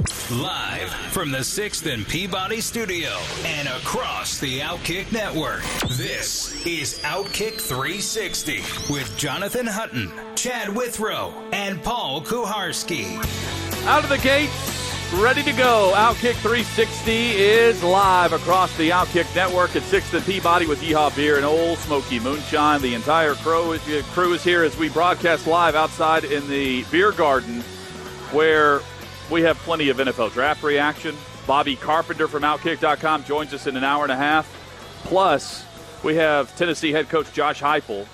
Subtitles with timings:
[0.00, 3.10] Live from the 6th and Peabody studio
[3.44, 5.62] and across the Outkick network,
[5.98, 13.14] this is Outkick 360 with Jonathan Hutton, Chad Withrow, and Paul Kuharsky.
[13.84, 14.48] Out of the gate,
[15.22, 15.92] ready to go.
[15.94, 21.36] Outkick 360 is live across the Outkick network at 6th and Peabody with Yeehaw Beer
[21.36, 22.80] and Ole Smoky Moonshine.
[22.80, 27.60] The entire crew is here as we broadcast live outside in the beer garden
[28.32, 28.80] where
[29.30, 31.16] we have plenty of NFL draft reaction.
[31.46, 34.48] Bobby Carpenter from Outkick.com joins us in an hour and a half.
[35.04, 35.64] Plus,
[36.02, 38.06] we have Tennessee head coach Josh Heupel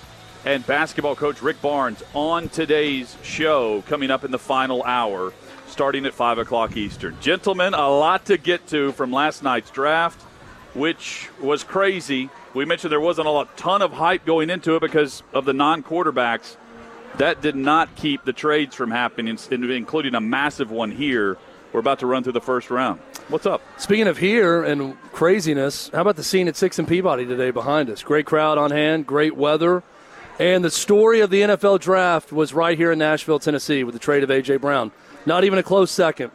[0.45, 5.33] and basketball coach Rick Barnes on today's show coming up in the final hour,
[5.67, 7.17] starting at 5 o'clock Eastern.
[7.19, 10.21] Gentlemen, a lot to get to from last night's draft,
[10.73, 12.29] which was crazy.
[12.53, 15.83] We mentioned there wasn't a ton of hype going into it because of the non
[15.83, 16.55] quarterbacks
[17.15, 21.37] that did not keep the trades from happening, including a massive one here.
[21.73, 22.99] We're about to run through the first round.
[23.29, 23.61] What's up?
[23.77, 27.89] Speaking of here and craziness, how about the scene at Six and Peabody today behind
[27.89, 28.03] us?
[28.03, 29.83] Great crowd on hand, great weather.
[30.39, 33.99] And the story of the NFL draft was right here in Nashville, Tennessee, with the
[33.99, 34.57] trade of A.J.
[34.57, 34.91] Brown.
[35.25, 36.31] Not even a close second.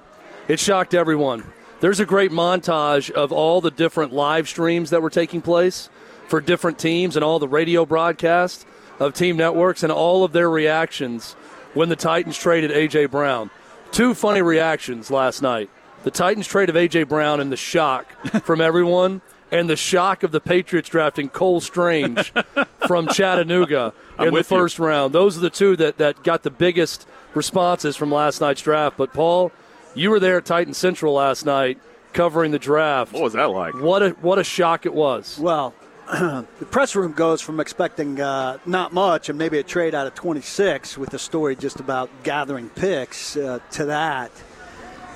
[0.48, 1.44] It shocked everyone.
[1.80, 5.88] There's a great montage of all the different live streams that were taking place
[6.28, 8.66] for different teams and all the radio broadcasts
[9.02, 11.32] of team networks and all of their reactions
[11.74, 13.06] when the Titans traded A.J.
[13.06, 13.50] Brown.
[13.90, 15.70] Two funny reactions last night.
[16.04, 17.04] The Titans trade of A.J.
[17.04, 18.10] Brown and the shock
[18.44, 22.32] from everyone, and the shock of the Patriots drafting Cole Strange
[22.86, 24.86] from Chattanooga in the first you.
[24.86, 25.14] round.
[25.14, 28.96] Those are the two that, that got the biggest responses from last night's draft.
[28.96, 29.52] But, Paul,
[29.94, 31.78] you were there at Titan Central last night
[32.12, 33.12] covering the draft.
[33.12, 33.74] What was that like?
[33.74, 35.38] What a, what a shock it was.
[35.38, 35.74] Well,
[36.58, 40.14] the press room goes from expecting uh, not much and maybe a trade out of
[40.14, 44.30] 26 with the story just about gathering picks uh, to that.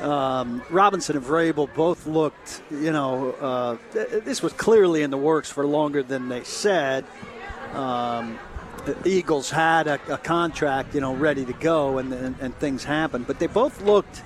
[0.00, 5.18] Um, Robinson and Vrabel both looked, you know, uh, th- this was clearly in the
[5.18, 7.04] works for longer than they said.
[7.74, 8.38] Um,
[8.86, 12.84] the Eagles had a, a, contract, you know, ready to go, and, and, and things
[12.84, 13.26] happened.
[13.26, 14.22] But they both looked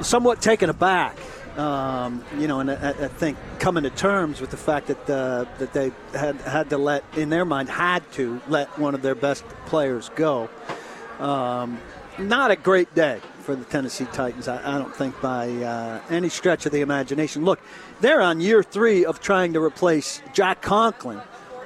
[0.00, 1.18] somewhat taken aback
[1.56, 5.44] um, you know, and I, I, think coming to terms with the fact that uh,
[5.58, 9.14] that they had had to let, in their mind, had to let one of their
[9.14, 10.48] best players go.
[11.18, 11.80] Um,
[12.18, 14.48] not a great day for the Tennessee Titans.
[14.48, 17.44] I, I don't think by uh, any stretch of the imagination.
[17.44, 17.60] Look,
[18.00, 21.20] they're on year three of trying to replace Jack Conklin,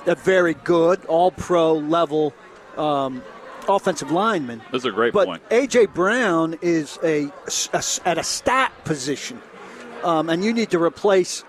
[0.06, 2.32] a very good All-Pro level.
[2.76, 3.22] Um,
[3.66, 4.60] offensive lineman.
[4.72, 5.48] That's a great but point.
[5.48, 7.30] AJ Brown is a,
[7.72, 9.40] a, at a stat position
[10.04, 11.44] um, and you need to replace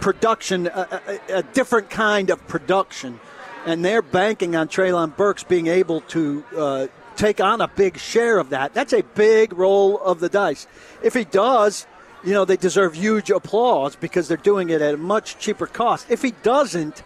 [0.00, 3.20] production, a, a, a, different kind of production.
[3.66, 8.38] And they're banking on Treylon Burks being able to uh, take on a big share
[8.38, 8.72] of that.
[8.72, 10.66] That's a big roll of the dice.
[11.02, 11.86] If he does,
[12.24, 16.06] you know, they deserve huge applause because they're doing it at a much cheaper cost.
[16.10, 17.02] If he doesn't,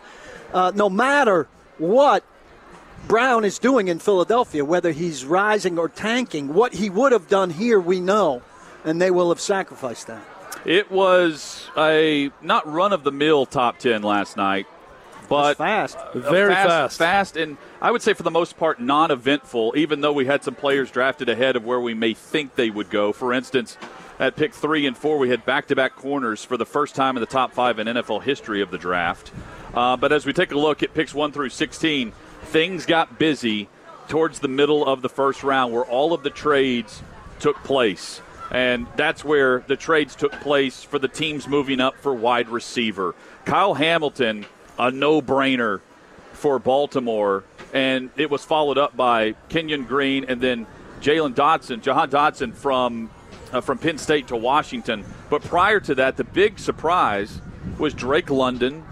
[0.53, 2.25] uh, no matter what
[3.09, 7.51] Brown is doing in Philadelphia, whether he's rising or tanking, what he would have done
[7.51, 8.43] here, we know,
[8.85, 10.25] and they will have sacrificed that.
[10.65, 14.67] It was a not run of the mill top 10 last night,
[15.29, 15.99] but fast.
[16.15, 16.99] Very fast, fast.
[16.99, 20.43] Fast, and I would say for the most part non eventful, even though we had
[20.43, 23.13] some players drafted ahead of where we may think they would go.
[23.13, 23.77] For instance,
[24.19, 27.17] at pick three and four, we had back to back corners for the first time
[27.17, 29.33] in the top five in NFL history of the draft.
[29.75, 32.13] Uh, but as we take a look at picks one through 16,
[32.45, 33.69] things got busy
[34.09, 37.03] towards the middle of the first round where all of the trades
[37.41, 38.21] took place.
[38.55, 43.17] And that's where the trades took place for the teams moving up for wide receiver.
[43.45, 44.47] Kyle Hamilton,
[44.79, 45.81] a no brainer
[46.35, 47.43] for Baltimore,
[47.73, 50.69] and it was followed up by Kenyon Green and then
[51.01, 53.11] Jalen Dotson, Jahan Dotson from
[53.53, 55.05] uh, from Penn State to Washington.
[55.31, 57.41] But prior to that, the big surprise
[57.79, 58.85] was Drake London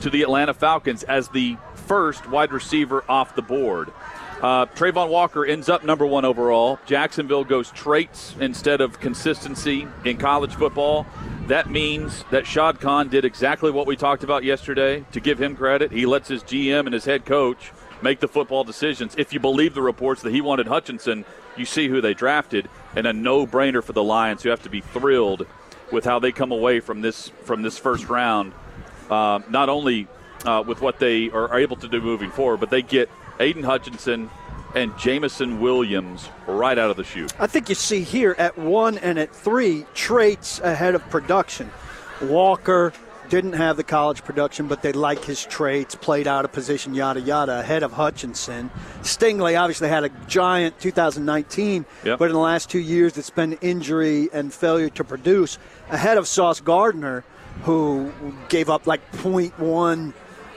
[0.00, 3.92] to the Atlanta Falcons as the first wide receiver off the board.
[4.42, 6.78] Uh, Travon Walker ends up number one overall.
[6.84, 11.06] Jacksonville goes traits instead of consistency in college football.
[11.46, 15.04] That means that Shad Khan did exactly what we talked about yesterday.
[15.12, 17.72] To give him credit, he lets his GM and his head coach
[18.02, 19.14] make the football decisions.
[19.16, 21.24] If you believe the reports that he wanted Hutchinson,
[21.56, 24.68] you see who they drafted, and a no brainer for the Lions, who have to
[24.68, 25.46] be thrilled
[25.90, 28.52] with how they come away from this from this first round.
[29.08, 30.08] Uh, not only
[30.44, 33.08] uh, with what they are able to do moving forward, but they get
[33.40, 34.30] Aidan Hutchinson
[34.74, 37.32] and Jameson Williams right out of the chute.
[37.38, 41.70] I think you see here at one and at three traits ahead of production.
[42.22, 42.92] Walker
[43.28, 47.20] didn't have the college production, but they like his traits, played out of position, yada
[47.20, 48.70] yada, ahead of Hutchinson.
[49.02, 52.18] Stingley obviously had a giant 2019, Yep.
[52.18, 55.58] but in the last two years it's been injury and failure to produce.
[55.90, 57.24] Ahead of Sauce Gardner,
[57.64, 58.12] who
[58.48, 60.12] gave up like 0.1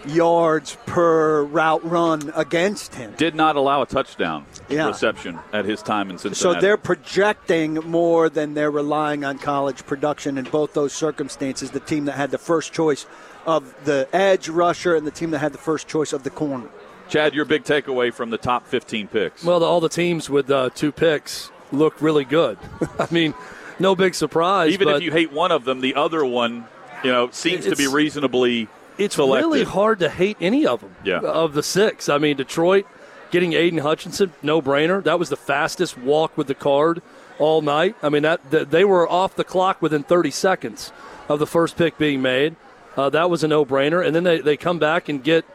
[0.09, 3.13] yards per route run against him.
[3.17, 4.87] Did not allow a touchdown Yeah.
[4.87, 6.55] reception at his time in Cincinnati.
[6.55, 11.71] So they're projecting more than they're relying on college production in both those circumstances.
[11.71, 13.05] The team that had the first choice
[13.45, 16.67] of the edge rusher and the team that had the first choice of the corner.
[17.09, 19.43] Chad, your big takeaway from the top 15 picks.
[19.43, 22.57] Well, the, all the teams with uh, two picks look really good.
[22.99, 23.33] I mean,
[23.79, 24.73] no big surprise.
[24.73, 26.65] Even but if you hate one of them, the other one,
[27.03, 28.67] you know, seems to be reasonably
[28.99, 29.47] it's selected.
[29.47, 30.95] really hard to hate any of them.
[31.03, 31.19] Yeah.
[31.19, 32.85] Of the six, I mean, Detroit
[33.31, 35.03] getting Aidan Hutchinson, no brainer.
[35.03, 37.01] That was the fastest walk with the card
[37.37, 37.95] all night.
[38.01, 40.91] I mean, that, that they were off the clock within 30 seconds
[41.27, 42.55] of the first pick being made.
[42.97, 44.05] Uh, that was a no brainer.
[44.05, 45.45] And then they, they come back and get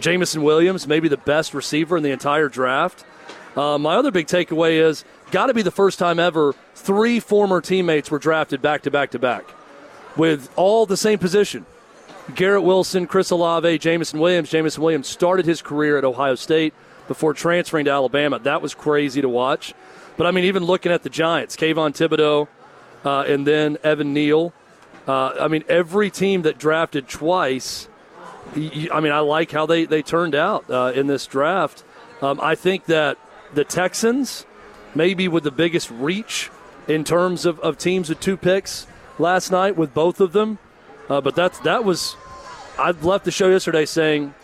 [0.00, 3.04] Jameson Williams, maybe the best receiver in the entire draft.
[3.56, 7.60] Uh, my other big takeaway is got to be the first time ever three former
[7.60, 9.44] teammates were drafted back to back to back
[10.16, 11.66] with all the same position.
[12.34, 14.50] Garrett Wilson, Chris Olave, Jameson Williams.
[14.50, 16.74] Jameson Williams started his career at Ohio State
[17.08, 18.38] before transferring to Alabama.
[18.38, 19.74] That was crazy to watch.
[20.16, 22.48] But I mean, even looking at the Giants, Kayvon Thibodeaux,
[23.04, 24.52] uh, and then Evan Neal.
[25.08, 27.88] Uh, I mean, every team that drafted twice.
[28.54, 31.84] I mean, I like how they, they turned out uh, in this draft.
[32.20, 33.16] Um, I think that
[33.54, 34.44] the Texans,
[34.94, 36.50] maybe with the biggest reach
[36.86, 38.86] in terms of, of teams with two picks
[39.18, 40.58] last night, with both of them.
[41.08, 42.16] Uh, but that's that was.
[42.80, 44.34] I left the show yesterday saying,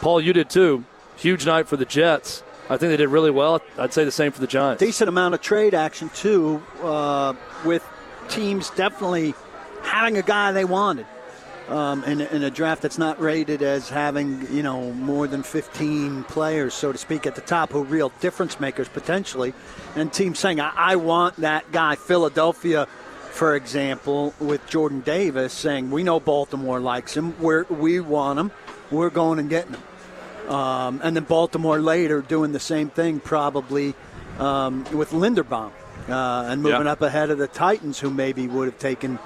[0.00, 0.84] Paul, you did too.
[1.16, 2.42] Huge night for the Jets.
[2.68, 3.62] I think they did really well.
[3.78, 4.80] I'd say the same for the Giants.
[4.80, 7.34] Decent amount of trade action, too, uh,
[7.64, 7.88] with
[8.28, 9.34] teams definitely
[9.82, 11.06] having a guy they wanted.
[11.68, 16.24] Um, in, in a draft that's not rated as having, you know, more than 15
[16.24, 19.52] players, so to speak, at the top who are real difference makers potentially.
[19.96, 21.96] And teams saying, I, I want that guy.
[21.96, 22.86] Philadelphia,
[23.36, 27.38] for example, with Jordan Davis saying, we know Baltimore likes him.
[27.38, 28.50] We're, we want him.
[28.90, 30.50] We're going and getting him.
[30.50, 33.94] Um, and then Baltimore later doing the same thing, probably
[34.38, 35.70] um, with Linderbaum
[36.08, 36.92] uh, and moving Yeah.
[36.92, 39.18] up ahead of the Titans, who maybe would have taken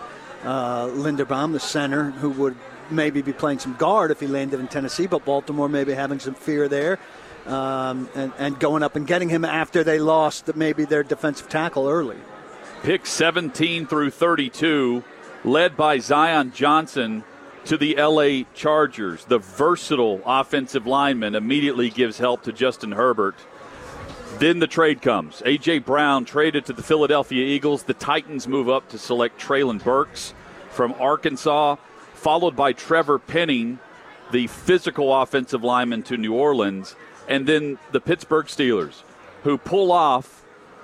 [0.44, 2.56] uh, Linderbaum, the center, who would
[2.90, 6.34] maybe be playing some guard if he landed in Tennessee, but Baltimore maybe having some
[6.34, 6.98] fear there.
[7.46, 11.88] Um, and, and going up and getting him after they lost maybe their defensive tackle
[11.88, 12.18] early.
[12.82, 15.04] Pick 17 through 32,
[15.44, 17.24] led by Zion Johnson
[17.66, 19.26] to the LA Chargers.
[19.26, 23.34] The versatile offensive lineman immediately gives help to Justin Herbert.
[24.38, 25.42] Then the trade comes.
[25.44, 25.80] A.J.
[25.80, 27.82] Brown traded to the Philadelphia Eagles.
[27.82, 30.32] The Titans move up to select Treylon Burks
[30.70, 31.76] from Arkansas,
[32.14, 33.78] followed by Trevor Penning,
[34.32, 36.96] the physical offensive lineman to New Orleans,
[37.28, 39.02] and then the Pittsburgh Steelers,
[39.42, 40.39] who pull off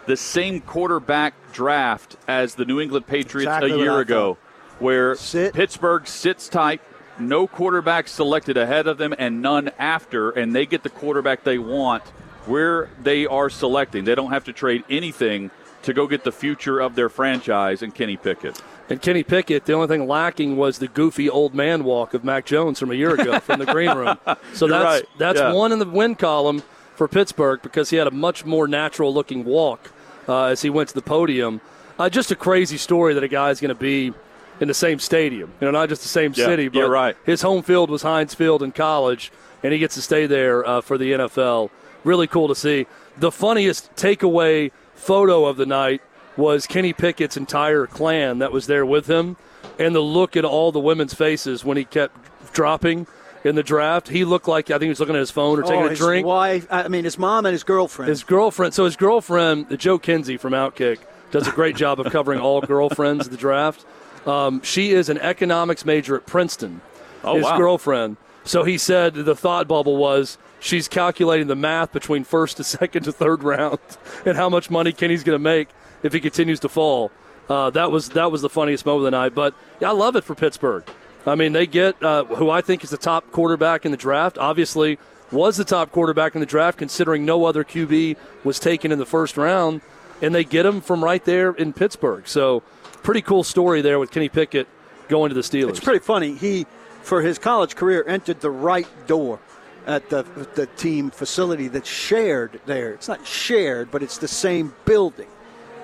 [0.07, 4.39] the same quarterback draft as the New England Patriots Exactly a year ago,
[4.79, 5.55] where Sit.
[5.55, 6.81] Pittsburgh sits tight,
[7.19, 11.59] no quarterback selected ahead of them, and none after, and they get the quarterback they
[11.59, 12.03] want
[12.47, 14.05] where they are selecting.
[14.05, 15.51] They don't have to trade anything
[15.83, 18.61] to go get the future of their franchise and Kenny Pickett.
[18.89, 22.45] And Kenny Pickett, the only thing lacking was the goofy old man walk of Mac
[22.45, 24.17] Jones from a year ago from the green room.
[24.53, 25.05] So You're that's right.
[25.19, 25.53] that's Yeah.
[25.53, 26.63] one in the win column
[26.95, 29.91] for Pittsburgh because he had a much more natural looking walk
[30.29, 31.61] uh, as he went to the podium.
[31.99, 34.13] Uh, just a crazy story that a guy's going to be
[34.61, 35.53] in the same stadium.
[35.61, 37.17] You know, not just the same Yeah, city, but right.
[37.25, 40.81] his home field was Heinz Field in college, and he gets to stay there uh,
[40.81, 41.71] for the NFL.
[42.05, 42.87] Really cool to see.
[43.19, 46.03] The funniest takeaway photo of the night
[46.37, 49.37] was Kenny Pickett's entire clan that was there with him,
[49.79, 52.15] and the look at all the women's faces when he kept
[52.53, 53.07] dropping
[53.47, 54.09] in the draft.
[54.09, 55.91] He looked like I think he was looking at his phone or taking oh, a
[55.91, 56.27] his drink.
[56.27, 58.09] wife, I mean, his mom and his girlfriend.
[58.09, 58.75] His girlfriend.
[58.75, 60.99] So his girlfriend, Joe Kinsey from Outkick,
[61.31, 63.85] does a great job of covering all girlfriends of the draft.
[64.27, 66.81] Um, she is an economics major at Princeton.
[67.23, 67.59] Oh, his wow.
[67.59, 68.17] girlfriend.
[68.45, 73.05] So he said the thought bubble was she's calculating the math between first to second
[73.05, 73.79] to third round
[74.25, 75.69] and how much money Kenny's going to make
[76.03, 77.11] if he continues to fall.
[77.49, 79.35] Uh, that was that was the funniest moment of the night.
[79.35, 80.85] But yeah, I love it for Pittsburgh.
[81.27, 84.39] I mean, they get uh, who I think is the top quarterback in the draft.
[84.39, 84.99] Obviously,
[85.33, 89.07] was the top quarterback in the draft, considering no other QB was taken in the
[89.07, 89.81] first round.
[90.23, 92.27] and they get him from right there in Pittsburgh.
[92.27, 92.63] So,
[93.03, 94.67] pretty cool story there with Kenny Pickett
[95.09, 95.71] going to the Steelers.
[95.71, 96.35] It's pretty funny.
[96.35, 96.67] He,
[97.03, 99.41] for his college career, entered the right door
[99.87, 100.23] at the
[100.55, 102.93] the team facility that's shared there.
[102.93, 105.29] It's not shared, but it's the same building.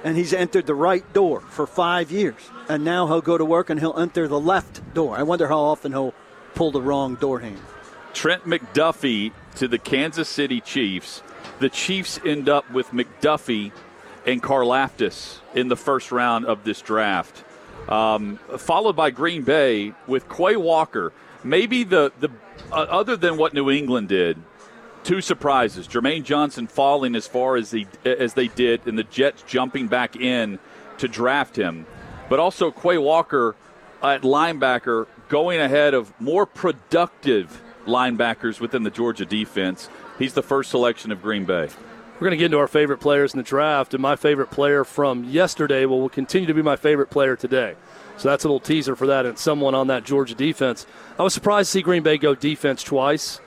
[0.04, 2.50] And he's entered the right door for five years.
[2.68, 5.16] And now he'll go to work and he'll enter the left door.
[5.16, 6.14] I wonder how often he'll
[6.54, 7.62] pull the wrong door handle.
[8.12, 11.22] Trent McDuffie to the Kansas City Chiefs.
[11.60, 13.72] The Chiefs end up with McDuffie
[14.26, 17.44] and Karlaftis in the first round of this draft,
[17.88, 21.12] um, followed by Green Bay with Quay Walker.
[21.44, 22.30] Maybe the the
[22.70, 24.38] uh, other than what New England did,
[25.04, 29.42] two surprises: Jermaine Johnson falling as far as he as they did, and the Jets
[29.46, 30.58] jumping back in
[30.98, 31.86] to draft him,
[32.28, 33.56] but also Quay Walker
[34.02, 39.88] at linebacker going ahead of more productive linebackers within the Georgia defense.
[40.18, 41.68] He's the first selection of Green Bay.
[42.14, 44.84] We're going to get into our favorite players in the draft, and my favorite player
[44.84, 47.74] from yesterday will, will continue to be my favorite player today.
[48.16, 50.86] So that's a little teaser for that, and someone on that Georgia defense.
[51.18, 53.40] I was surprised to see Green Bay go defense twice.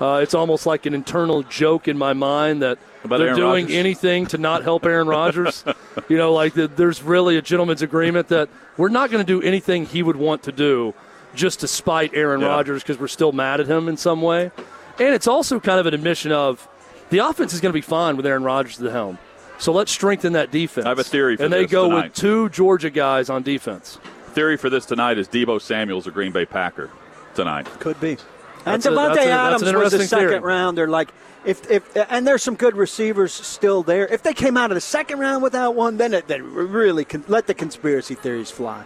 [0.00, 3.64] Uh, it's almost like an internal joke in my mind that About they're Aaron doing
[3.66, 3.76] Rodgers?
[3.76, 5.64] anything to not help Aaron Rodgers.
[6.08, 9.40] you know, like the, there's really a gentleman's agreement that we're not going to do
[9.46, 10.94] anything he would want to do
[11.34, 12.48] just to spite Aaron Yeah.
[12.48, 14.50] Rodgers because we're still mad at him in some way.
[14.98, 16.66] And it's also kind of an admission of
[17.10, 19.18] the offense is going to be fine with Aaron Rodgers at the helm.
[19.58, 20.86] So let's strengthen that defense.
[20.86, 22.04] I have a theory for and they this go tonight.
[22.06, 23.98] with two Georgia guys on defense.
[24.32, 26.90] Theory for this tonight is Deebo Samuel's a Green Bay Packer
[27.36, 27.66] tonight.
[27.78, 28.16] Could be.
[28.66, 30.40] And That's a- Davante a- that's an Adams was a interesting second theory.
[30.40, 30.88] rounder.
[30.88, 31.10] Like
[31.44, 34.06] if if and there's some good receivers still there.
[34.06, 37.24] If they came out of the second round without one, then it, then really can
[37.28, 38.84] let the conspiracy theories fly.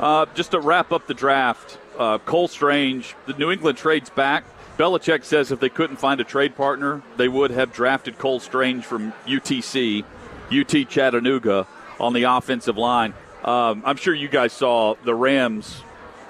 [0.00, 4.44] Uh, just to wrap up the draft, uh, Cole Strange, the New England trades back.
[4.78, 8.84] Belichick says if they couldn't find a trade partner, they would have drafted Cole Strange
[8.84, 10.04] from UTC,
[10.52, 11.66] UT Chattanooga,
[11.98, 13.12] on the offensive line.
[13.44, 15.82] Um, I'm sure you guys saw the Rams'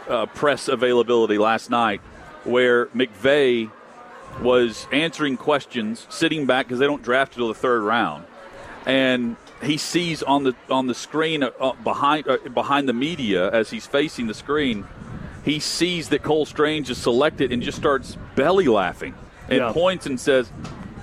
[0.08, 2.00] uh, press availability last night,
[2.44, 3.70] where McVay
[4.42, 8.24] was answering questions, sitting back because they don't draft until the third round,
[8.86, 13.50] and he sees on the on the screen uh, uh, behind uh, behind the media
[13.50, 14.86] as he's facing the screen,
[15.44, 19.14] he sees that Cole Strange is selected and just starts belly laughing
[19.48, 19.72] and Yeah.
[19.72, 20.52] points and says,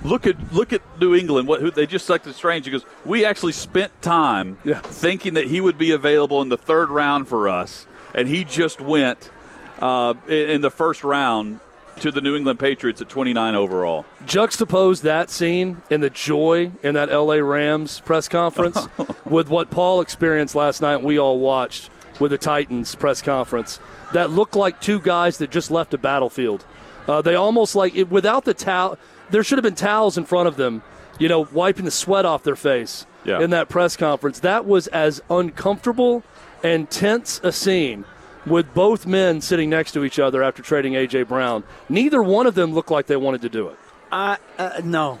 [0.04, 1.48] "Look at look at New England.
[1.48, 4.78] What who, they just selected Strange." He goes, "We actually spent time Yeah.
[4.80, 8.80] thinking that he would be available in the third round for us, and he just
[8.80, 9.30] went
[9.80, 11.60] uh, in, the first round."
[12.00, 14.04] To the New England Patriots at 29 overall.
[14.26, 18.86] Juxtapose that scene and the joy in that LA Rams press conference
[19.24, 21.02] with what Paul experienced last night.
[21.02, 21.88] We all watched
[22.20, 23.80] with the Titans press conference
[24.12, 26.66] that looked like two guys that just left a battlefield.
[27.08, 28.98] Uh, they almost like it, without the towel.
[29.30, 30.82] There should have been towels in front of them,
[31.18, 33.40] you know, wiping the sweat off their face Yeah.
[33.40, 34.40] in that press conference.
[34.40, 36.22] That was as uncomfortable
[36.62, 38.04] and tense a scene
[38.46, 41.64] with both men sitting next to each other after trading AJ Brown.
[41.88, 43.76] Neither one of them looked like they wanted to do it.
[44.12, 45.18] I uh, no.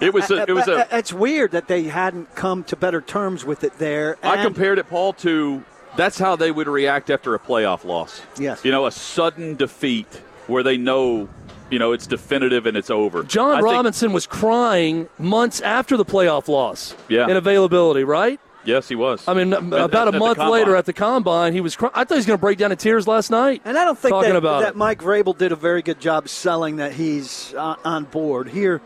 [0.00, 3.00] It was a, it was Uh, a it's weird that they hadn't come to better
[3.00, 4.18] terms with it there.
[4.22, 5.64] I compared it, Paul, to
[5.96, 8.22] that's how they would react after a playoff loss.
[8.38, 8.64] Yes.
[8.64, 10.06] You know, a sudden defeat
[10.46, 11.28] where they know,
[11.70, 13.24] you know, it's definitive and it's over.
[13.24, 17.28] Jon I think- Robinson was crying months after the playoff loss Yeah.
[17.28, 18.38] in availability, right?
[18.64, 19.26] Yes, he was.
[19.26, 21.92] I mean, At- about at a month later at the combine, he was crying.
[21.94, 23.62] I thought he was going to break down in tears last night.
[23.64, 24.76] And I don't think talking that, about that.
[24.76, 28.80] Mike Vrabel did a very good job selling that he's uh, on board here.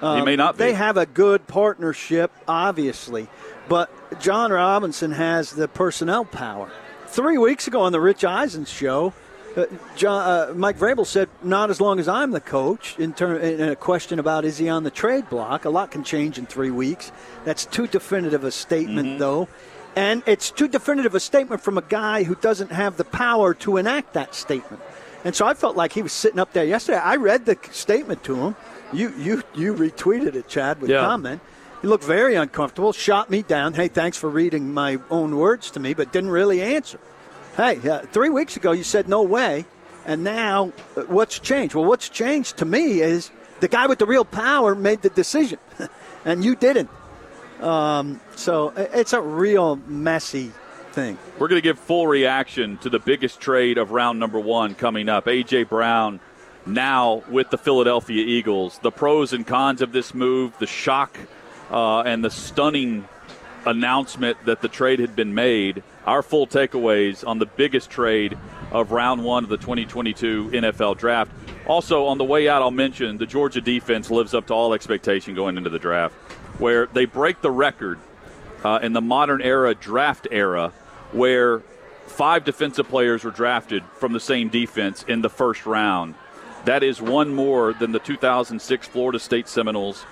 [0.00, 0.64] he may not be.
[0.64, 3.28] They have a good partnership, obviously,
[3.68, 6.70] but Jon Robinson has the personnel power.
[7.06, 9.12] Three weeks ago on the Rich Eisen show,
[9.56, 9.64] uh,
[9.96, 13.68] Jon, uh, Mike Vrabel said, "Not as long as I'm the coach." In, ter- in
[13.70, 16.70] a question about is he on the trade block, a lot can change in three
[16.70, 17.10] weeks.
[17.44, 19.18] That's too definitive a statement, Mm-hmm.
[19.18, 19.48] though,
[19.96, 23.76] and it's too definitive a statement from a guy who doesn't have the power to
[23.78, 24.82] enact that statement.
[25.24, 26.98] And so I felt like he was sitting up there yesterday.
[26.98, 28.56] I read the statement to him.
[28.92, 31.00] You you you retweeted it, Chad, with Yeah.
[31.00, 31.40] comment.
[31.82, 33.74] He looked very uncomfortable, shot me down.
[33.74, 36.98] Hey, thanks for reading my own words to me, but didn't really answer.
[37.58, 39.64] Hey, uh, three weeks ago you said no way,
[40.06, 41.74] and now uh, what's changed?
[41.74, 45.58] Well, what's changed to me is the guy with the real power made the decision,
[46.24, 46.88] and you didn't.
[47.60, 50.52] Um, so it's a real messy
[50.92, 51.18] thing.
[51.40, 55.08] We're going to give full reaction to the biggest trade of round number one coming
[55.08, 55.26] up.
[55.26, 55.64] A.J.
[55.64, 56.20] Brown
[56.64, 58.78] now with the Philadelphia Eagles.
[58.84, 61.18] The pros and cons of this move, the shock
[61.72, 63.08] uh, and the stunning
[63.66, 65.82] announcement that the trade had been made.
[66.08, 68.38] Our full takeaways on the biggest trade
[68.72, 71.30] of round one of the 2022 NFL draft.
[71.66, 75.34] Also, on the way out, I'll mention the Georgia defense lives up to all expectation
[75.34, 76.14] going into the draft,
[76.58, 77.98] where they break the record
[78.64, 80.72] uh, in the modern era draft era
[81.12, 81.60] where
[82.06, 86.14] five defensive players were drafted from the same defense in the first round.
[86.64, 90.06] That is one more than the 2006 Florida State Seminoles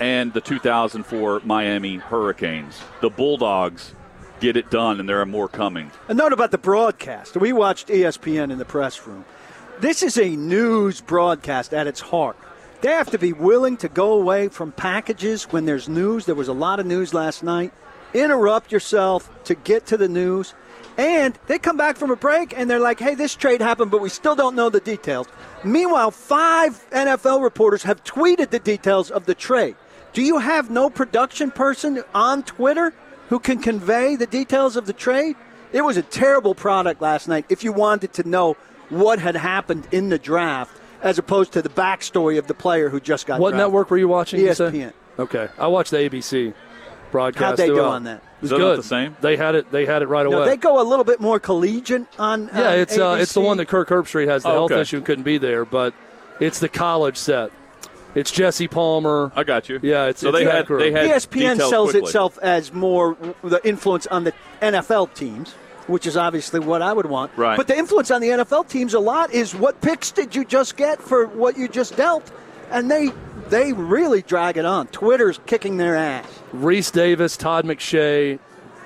[0.00, 2.82] and the 2004 Miami Hurricanes.
[3.02, 3.94] The Bulldogs
[4.40, 5.90] get it done, and there are more coming.
[6.08, 7.36] A note about the broadcast.
[7.36, 9.24] We watched ESPN in the press room.
[9.80, 12.36] This is a news broadcast at its heart.
[12.80, 16.26] They have to be willing to go away from packages when there's news.
[16.26, 17.72] There was a lot of news last night.
[18.14, 20.54] Interrupt yourself to get to the news.
[20.96, 24.00] And they come back from a break and they're like, hey, this trade happened, but
[24.00, 25.28] we still don't know the details.
[25.64, 29.76] Meanwhile, five NFL reporters have tweeted the details of the trade.
[30.12, 32.92] Do you have no production person on Twitter
[33.28, 35.36] who can convey the details of the trade?
[35.72, 38.56] It was a terrible product last night if you wanted to know
[38.88, 43.00] what had happened in the draft as opposed to the backstory of the player who
[43.00, 43.66] just got What drafted.
[43.66, 44.40] network were you watching?
[44.40, 44.48] you?
[44.48, 44.92] ESPN.
[45.18, 46.54] Okay, I watched the ABC
[47.10, 47.44] broadcast.
[47.44, 47.88] How'd they go throughout.
[47.92, 48.16] on that?
[48.16, 48.78] It was Is that not good.
[48.78, 49.16] the same?
[49.20, 49.70] They had it.
[49.72, 50.48] They had it right No, away.
[50.50, 52.48] they go a little bit more collegiate on.
[52.54, 54.80] yeah, on it's uh, it's the one that Kirk Herbstreit has the Oh, health okay.
[54.80, 55.92] issue and couldn't be there, but
[56.40, 57.50] it's the college set.
[58.14, 59.30] It's Jesse Palmer.
[59.36, 59.78] I got you.
[59.82, 62.08] Yeah, it's- so it's they had they had ESPN sells quickly.
[62.08, 65.52] itself as more the influence on the NFL teams,
[65.86, 67.30] which is obviously what I would want.
[67.36, 67.56] Right.
[67.56, 70.76] But the influence on the NFL teams a lot is what picks did you just
[70.76, 72.30] get for what you just dealt,
[72.70, 73.10] and they
[73.50, 74.86] they really drag it on.
[74.88, 76.26] Twitter's kicking their ass.
[76.54, 78.38] Rece Davis, Todd McShay,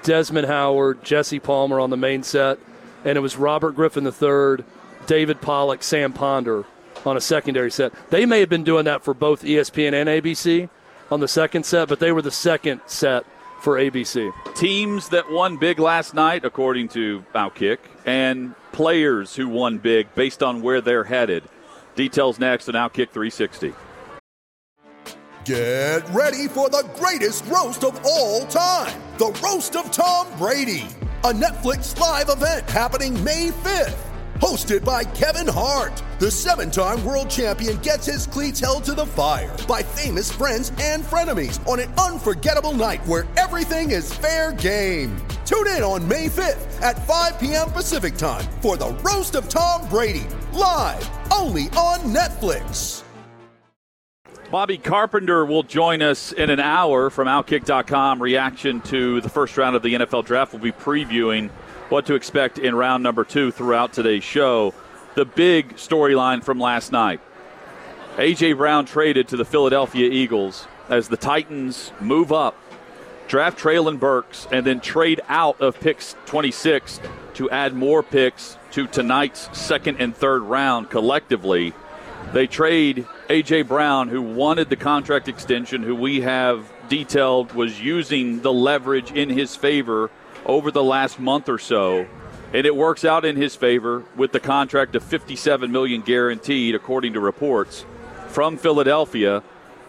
[0.02, 2.58] Desmond Howard, Jesse Palmer on the main set,
[3.04, 4.64] and it was Robert Griffin III,
[5.06, 6.64] David Pollack, Sam Ponder
[7.04, 7.92] on a secondary set.
[8.10, 10.68] They may have been doing that for both ESPN and ABC
[11.10, 13.24] on the second set, but they were the second set
[13.60, 14.32] for ABC.
[14.56, 20.42] teams that won big last night, according to Outkick, and players who won big based
[20.42, 21.44] on where they're headed.
[21.94, 23.74] Details next on Outkick 360.
[25.44, 30.88] Get ready for the greatest roast of all time the Roast of Tom Brady,
[31.24, 34.11] a Netflix live event happening May 5th.
[34.42, 39.06] Hosted by Kevin Hart, the seven time world champion gets his cleats held to the
[39.06, 45.16] fire by famous friends and frenemies on an unforgettable night where everything is fair game.
[45.46, 47.70] Tune in on May 5th at 5 p.m.
[47.70, 53.04] Pacific time for the Roast of Tom Brady, live only on Netflix.
[54.50, 58.20] Bobby Carpenter will join us in an hour from Outkick.com.
[58.20, 60.52] Reaction to the first round of the NFL draft.
[60.52, 61.48] We'll be previewing
[61.92, 64.72] what to expect in round number two throughout today's show.
[65.14, 67.20] The big storyline from last night
[68.16, 68.54] A.J.
[68.54, 72.56] Brown traded to the Philadelphia Eagles as the Titans move up,
[73.28, 76.98] draft Treylon Burks, and then trade out of picks 26
[77.34, 81.74] to add more picks to tonight's second and third round collectively.
[82.32, 83.62] They trade A.J.
[83.62, 89.28] Brown, who wanted the contract extension, who we have detailed was using the leverage in
[89.28, 90.10] his favor
[90.46, 92.06] over the last month or so.
[92.52, 97.14] And it works out in his favor with the contract of 57 million guaranteed, according
[97.14, 97.86] to reports
[98.28, 99.42] from Philadelphia,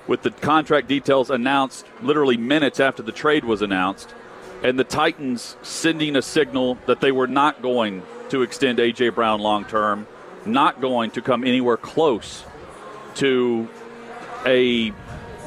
[0.07, 4.13] with the contract details announced literally minutes after the trade was announced,
[4.61, 9.09] and the Titans sending a signal that they were not going to extend A.J.
[9.09, 10.07] Brown long term,
[10.45, 12.43] not going to come anywhere close
[13.15, 13.67] to
[14.45, 14.91] a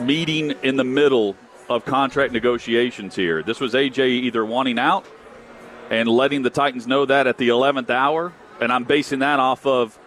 [0.00, 1.36] meeting in the middle
[1.68, 3.42] of contract negotiations here.
[3.42, 5.06] This was AJ either wanting out
[5.90, 9.66] and letting the Titans know that at the 11th hour, and I'm basing that off
[9.66, 9.98] of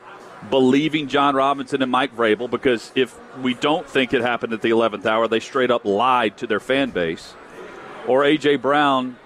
[0.49, 4.69] believing Jon Robinson and Mike Vrabel because if we don't think it happened at the
[4.69, 7.33] 11th hour, they straight up lied to their fan base.
[8.07, 9.17] Or AJ Brown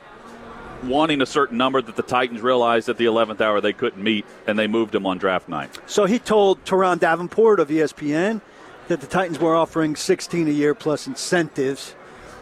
[0.84, 4.26] wanting a certain number that the Titans realized at the 11th hour they couldn't meet,
[4.48, 5.78] and they moved him on draft night.
[5.86, 8.42] So he told Turron Davenport of ESPN
[8.88, 11.96] that the Titans were offering 16 a year plus incentives.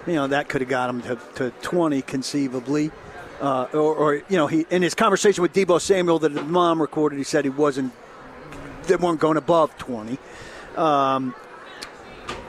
[0.08, 2.92] You know that could have got him to, to 20 conceivably.
[3.40, 6.82] Uh, or, or you know he in his conversation with Deebo Samuel that his mom
[6.82, 7.92] recorded, he said he wasn't
[8.88, 10.18] they weren't going above 20.
[10.76, 11.36] Um,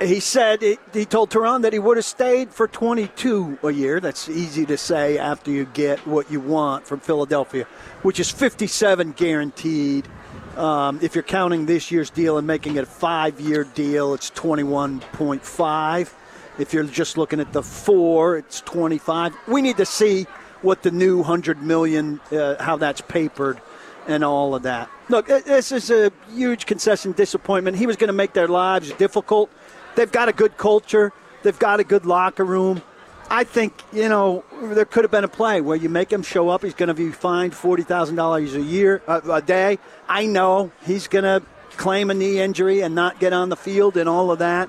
[0.01, 0.62] he said
[0.93, 4.01] he told Turron that he would have stayed for 22 a year.
[4.01, 7.67] That's easy to say after you get what you want from Philadelphia,
[8.03, 10.09] which is 57 guaranteed.
[10.57, 16.12] Um, if you're counting this year's deal and making it a five-year deal, it's 21.5.
[16.59, 19.35] If you're just looking at the four, it's 25.
[19.49, 20.27] We need to see
[20.61, 23.61] what the new 100 million, uh, how that's papered,
[24.07, 24.91] and all of that.
[25.09, 27.77] Look, this is a huge concession disappointment.
[27.77, 29.51] He was going to make their lives difficult.
[29.95, 31.12] They've got a good culture.
[31.43, 32.83] They've got a good locker room.
[33.31, 36.51] I think you know there could have been a play where you make him show
[36.51, 36.62] up.
[36.62, 39.79] He's going to be fined forty thousand dollars a year uh, a day.
[40.09, 41.43] I know he's going to
[41.77, 44.69] claim a knee injury and not get on the field and all of that.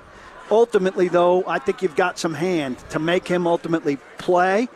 [0.52, 4.68] Ultimately, though, I think you've got some hand to make him ultimately play,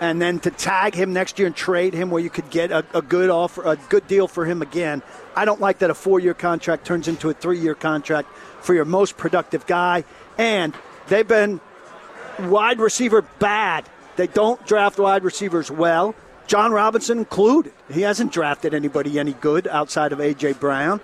[0.00, 2.84] and then to tag him next year and trade him where you could get a,
[2.94, 5.02] a good offer, a good deal for him again.
[5.36, 8.28] I don't like that a four-year contract turns into a three-year contract
[8.62, 10.04] for your most productive guy,
[10.38, 10.74] and
[11.08, 11.60] they've been
[12.40, 13.88] wide receiver bad.
[14.16, 16.14] They don't draft wide receivers well.
[16.46, 17.72] Jon Robinson included.
[17.92, 20.54] He hasn't drafted anybody any good outside of A.J.
[20.54, 21.00] Brown.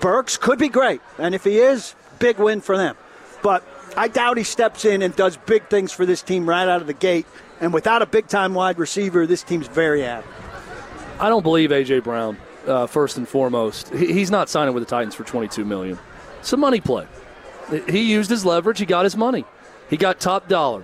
[0.00, 2.96] Burks could be great, and if he is, big win for them.
[3.42, 3.64] But
[3.96, 6.86] I doubt he steps in and does big things for this team right out of
[6.86, 7.26] the gate.
[7.60, 10.34] And without a big time wide receiver, this team's very average.
[11.20, 12.00] I don't believe A.J.
[12.00, 13.92] Brown, uh, first and foremost.
[13.94, 15.98] He's not signing with the Titans for $22 million.
[16.40, 17.06] It's a money play.
[17.88, 19.44] He used his leverage, he got his money.
[19.88, 20.82] He got top dollar.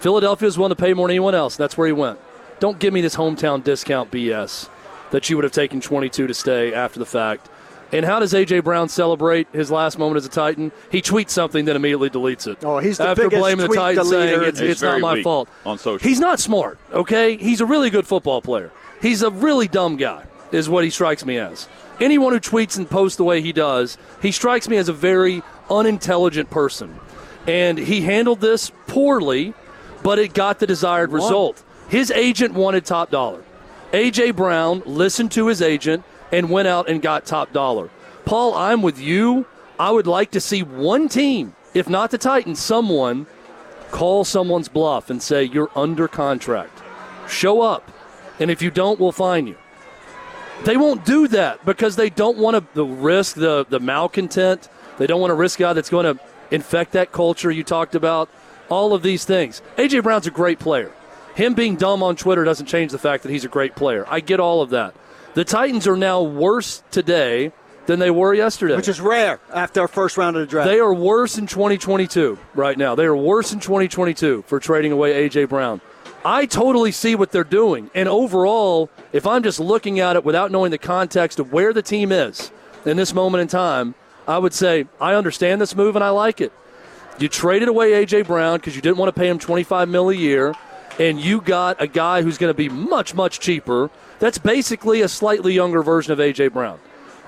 [0.00, 1.56] Philadelphia was willing to pay more than anyone else.
[1.56, 2.18] That's where he went.
[2.58, 4.68] Don't give me this hometown discount BS
[5.10, 7.48] that you would have taken 22 to stay after the fact.
[7.92, 10.70] And how does AJ Brown celebrate his last moment as a Titan?
[10.90, 12.64] He tweets something, then immediately deletes it.
[12.64, 15.48] Oh, he's the after biggest blaming the tweet Titans, saying it's, it's not my fault
[15.66, 16.06] on social.
[16.08, 16.78] He's not smart.
[16.92, 18.70] Okay, he's a really good football player.
[19.02, 21.68] He's a really dumb guy, is what he strikes me as.
[22.00, 25.42] Anyone who tweets and posts the way he does, he strikes me as a very
[25.68, 26.98] unintelligent person.
[27.46, 29.54] And he handled this poorly,
[30.02, 31.62] but it got the desired result.
[31.88, 33.42] His agent wanted top dollar.
[33.92, 34.30] A.J.
[34.30, 37.90] Brown listened to his agent and went out and got top dollar.
[38.24, 39.46] Paul, I'm with you.
[39.78, 43.26] I would like to see one team, if not the Titans, someone
[43.90, 46.82] call someone's bluff and say, You're under contract.
[47.28, 47.90] Show up.
[48.38, 49.56] And if you don't, we'll fine you.
[50.64, 54.68] They won't do that because they don't want to the risk the, the malcontent.
[54.98, 57.94] They don't want to risk a guy that's going to infect that culture you talked
[57.94, 58.28] about.
[58.68, 59.62] All of these things.
[59.78, 60.00] A.J.
[60.00, 60.92] Brown's a great player.
[61.34, 64.04] Him being dumb on Twitter doesn't change the fact that he's a great player.
[64.08, 64.94] I get all of that.
[65.34, 67.52] The Titans are now worse today
[67.86, 68.76] than they were yesterday.
[68.76, 70.68] Which is rare after our first round of the draft.
[70.68, 72.94] They are worse in 2022 right now.
[72.94, 75.44] They are worse in 2022 for trading away A.J.
[75.44, 75.80] Brown.
[76.24, 77.90] I totally see what they're doing.
[77.94, 81.82] And overall, if I'm just looking at it without knowing the context of where the
[81.82, 82.50] team is
[82.84, 83.94] in this moment in time,
[84.28, 86.52] I would say I understand this move and I like it.
[87.18, 88.22] You traded away A.J.
[88.22, 90.54] Brown because you didn't want to pay him 25 mil a year,
[90.98, 93.90] and you got a guy who's going to be much, much cheaper.
[94.20, 96.48] That's basically a slightly younger version of A.J.
[96.48, 96.78] Brown.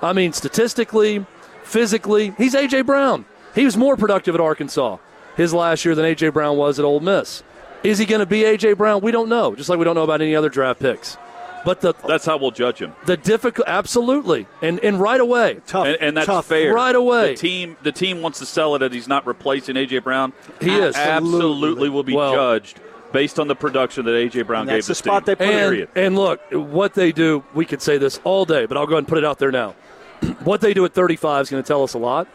[0.01, 1.25] I mean, statistically,
[1.63, 2.83] physically, he's A.J.
[2.83, 3.25] Brown.
[3.55, 4.97] He was more productive at Arkansas
[5.35, 6.29] his last year than A.J.
[6.29, 7.43] Brown was at Ole Miss.
[7.83, 8.73] Is he going to be A.J.
[8.73, 9.01] Brown?
[9.01, 11.17] We don't know, just like we don't know about any other draft picks.
[11.65, 12.93] But the That's how we'll judge him.
[13.05, 16.47] the difficult, absolutely, and and right away, tough, and, and that's tough.
[16.47, 16.73] fair.
[16.73, 17.31] Right away.
[17.31, 20.33] the team the team wants to sell it that he's not replacing AJ Brown.
[20.59, 20.93] He is.
[20.95, 22.81] absolutely will be Well- judged
[23.13, 25.25] based on the production that AJ Brown And gave that's the spot team.
[25.25, 25.89] they put and, Period.
[25.95, 28.99] and look, what they do, we could say this all day, but I'll go ahead
[29.03, 29.75] and put it out there now.
[30.43, 32.27] what they do at 35 is going to tell us a lot.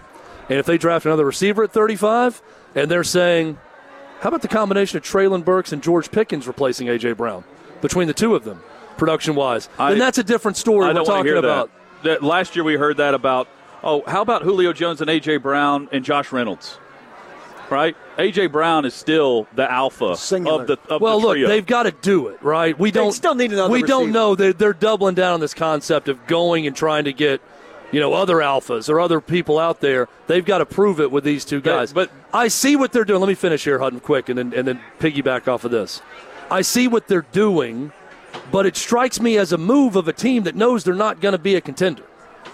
[0.49, 2.41] And if they draft another receiver at 35,
[2.75, 3.59] and they're saying,
[4.21, 7.13] how about the combination of Treylon Burks and George Pickens replacing A.J.
[7.13, 7.45] Brown
[7.83, 8.63] between the two of them,
[8.97, 9.69] production wise?
[9.79, 11.71] I- Then that's a different story I we're don't talking hear about.
[12.03, 12.21] that.
[12.21, 12.23] that.
[12.23, 13.49] Last year we heard that about.
[13.83, 16.79] Oh, how about Julio Jones and AJ Brown and Josh Reynolds?
[17.71, 20.63] Right, AJ Brown is still the alpha Singular.
[20.63, 21.49] of the of Well, the look, trio.
[21.49, 22.77] they've got to do it, right?
[22.79, 24.35] We don't still need another We don't know.
[24.35, 27.41] They're, they're doubling down on this concept of going and trying to get,
[27.93, 30.09] you know, other alphas or other people out there.
[30.27, 31.93] They've got to prove it with these two guys.
[31.93, 33.21] but- I see what they're doing.
[33.21, 36.03] Let me finish here, Hutton, quick, and then and then piggyback off of this.
[36.51, 37.91] I see what they're doing,
[38.53, 41.33] but it strikes me as a move of a team that knows they're not going
[41.33, 42.03] to be a contender.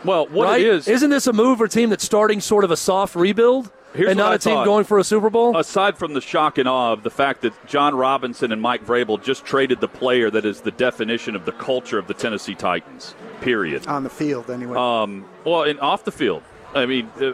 [0.05, 0.61] well, what right?
[0.61, 3.17] it is Isn't this a move for a team that's starting sort of a soft
[3.17, 4.65] rebuild Here's and not I a team thought.
[4.65, 5.57] going for a Super Bowl?
[5.57, 9.23] aside from the shock and awe of the fact that Jon Robinson and Mike Vrabel
[9.23, 13.15] just traded the player that is the definition of the culture of the Tennessee Titans.
[13.41, 13.87] Period.
[13.87, 14.77] on the field anyway.
[14.77, 16.43] Um, well, and off the field,
[16.75, 17.33] I mean, uh,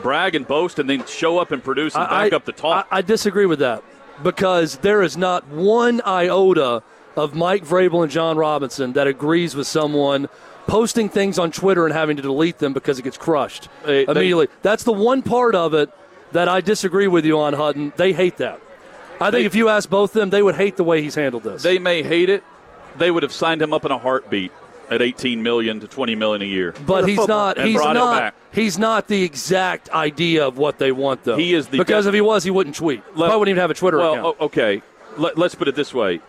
[0.00, 2.86] brag and boast, and then show up and produce and I- back up the talk.
[2.90, 3.82] I, I disagree with that
[4.22, 6.82] because there is not one iota
[7.16, 10.28] of Mike Vrabel and Jon Robinson that agrees with someone
[10.66, 14.10] posting things on Twitter and having to delete them because it gets crushed They- they-
[14.12, 14.48] immediately.
[14.62, 15.90] That's the one part of it
[16.32, 17.92] that I disagree with you on, Hutton.
[17.96, 18.60] They hate that.
[19.20, 21.14] I think They- if you ask both of them, they would hate the way he's
[21.14, 21.62] handled this.
[21.62, 22.42] they may hate it.
[22.98, 24.52] They would have signed him up in a heartbeat
[24.90, 26.74] at 18 million to 20 million a year.
[26.86, 27.58] but he's not.
[27.58, 28.34] He's not.
[28.52, 31.36] He's not the exact idea of what they want, though.
[31.36, 33.02] He is the because def- if he was, he wouldn't tweet.
[33.14, 34.36] Let- Probably wouldn't even have a Twitter well, account.
[34.40, 34.82] okay.
[35.16, 36.20] Let, let's put it this way: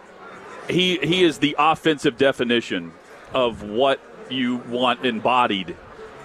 [0.69, 2.91] he he is the offensive definition
[3.34, 4.00] of what
[4.34, 5.76] you want embodied,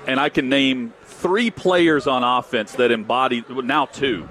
[0.07, 4.29] and I can name three players on offense that embody now two: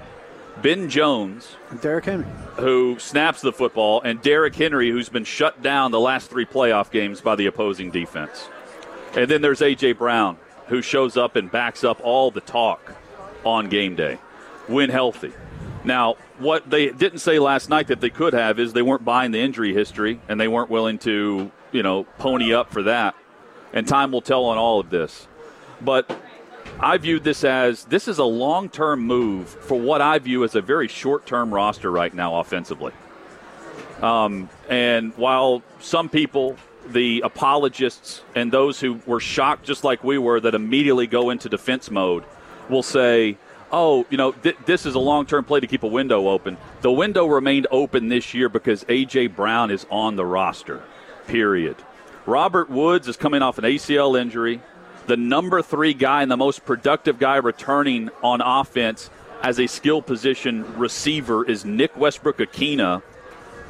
[0.60, 2.26] Ben Jones, Derrick Henry.
[2.56, 6.90] who snaps the football, and Derrick Henry, who's been shut down the last three playoff
[6.90, 8.48] games by the opposing defense.
[9.16, 9.92] And then there's A.J.
[9.92, 10.36] Brown,
[10.66, 12.94] who shows up and backs up all the talk
[13.44, 14.18] on game day.
[14.66, 15.32] when healthy.
[15.84, 19.30] Now, what they didn't say last night that they could have is they weren't buying
[19.30, 23.14] the injury history and they weren't willing to, you know, pony up for that.
[23.72, 25.26] And time will tell on all of this.
[25.80, 26.10] But
[26.80, 30.54] I viewed this as this is a long term move for what I view as
[30.54, 32.92] a very short term roster right now offensively.
[34.02, 40.18] Um, and while some people, the apologists and those who were shocked just like we
[40.18, 42.24] were that immediately go into defense mode
[42.68, 43.36] will say,
[43.72, 46.56] oh, you know, th- this is a long term play to keep a window open.
[46.80, 49.28] The window remained open this year because A.J.
[49.28, 50.82] Brown is on the roster,
[51.26, 51.76] period.
[52.28, 54.60] Robert Woods is coming off an ACL injury.
[55.06, 59.08] The number three guy and the most productive guy returning on offense
[59.42, 63.02] as a skill position receiver is Nick Westbrook-Ikhine,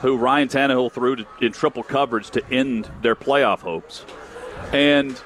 [0.00, 4.04] who Ryan Tannehill threw to, in triple coverage to end their playoff hopes.
[4.72, 5.20] And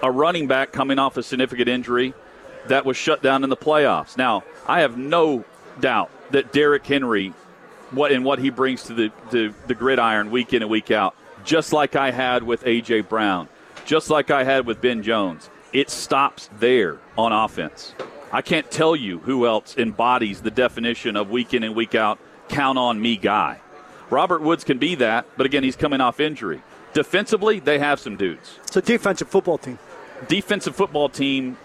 [0.00, 2.14] a running back coming off a significant injury
[2.68, 4.16] that was shut down in the playoffs.
[4.16, 5.44] Now, I have no
[5.80, 7.34] doubt that Derrick Henry,
[7.90, 11.16] what and what he brings to the, the, the gridiron week in and week out,
[11.46, 13.02] just like I had with A.J.
[13.02, 13.48] Brown,
[13.86, 17.94] just like I had with Ben Jones, it stops there on offense.
[18.32, 22.18] I can't tell you who else embodies the definition of week in and week out,
[22.48, 23.60] count on me guy.
[24.10, 26.60] Robert Woods can be that, but again, he's coming off injury.
[26.92, 28.58] Defensively, they have some dudes.
[28.64, 29.78] It's a defensive football team.
[30.28, 31.56] Defensive football team,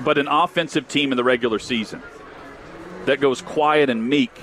[0.00, 2.00] but an offensive team in the regular season
[3.06, 4.36] that goes quiet and meek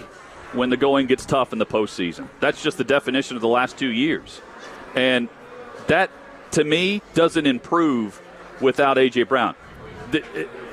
[0.53, 2.27] when the going gets tough in the postseason.
[2.39, 4.41] That's just the definition of the last two years.
[4.97, 5.29] And
[5.87, 6.09] that,
[6.51, 8.21] to me, doesn't improve
[8.59, 9.23] without A.J.
[9.23, 9.55] Brown.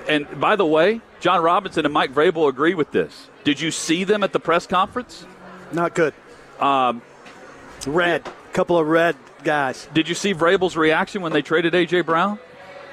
[0.08, 3.28] And by the way, Jon Robinson and Mike Vrabel agree with this.
[3.44, 5.26] Did you see them at the press conference?
[5.72, 6.14] Not good.
[6.60, 7.02] Um,
[7.86, 8.22] red.
[8.52, 9.88] Couple of red guys.
[9.92, 12.02] Did you see Vrabel's reaction when they traded A.J.
[12.02, 12.38] Brown?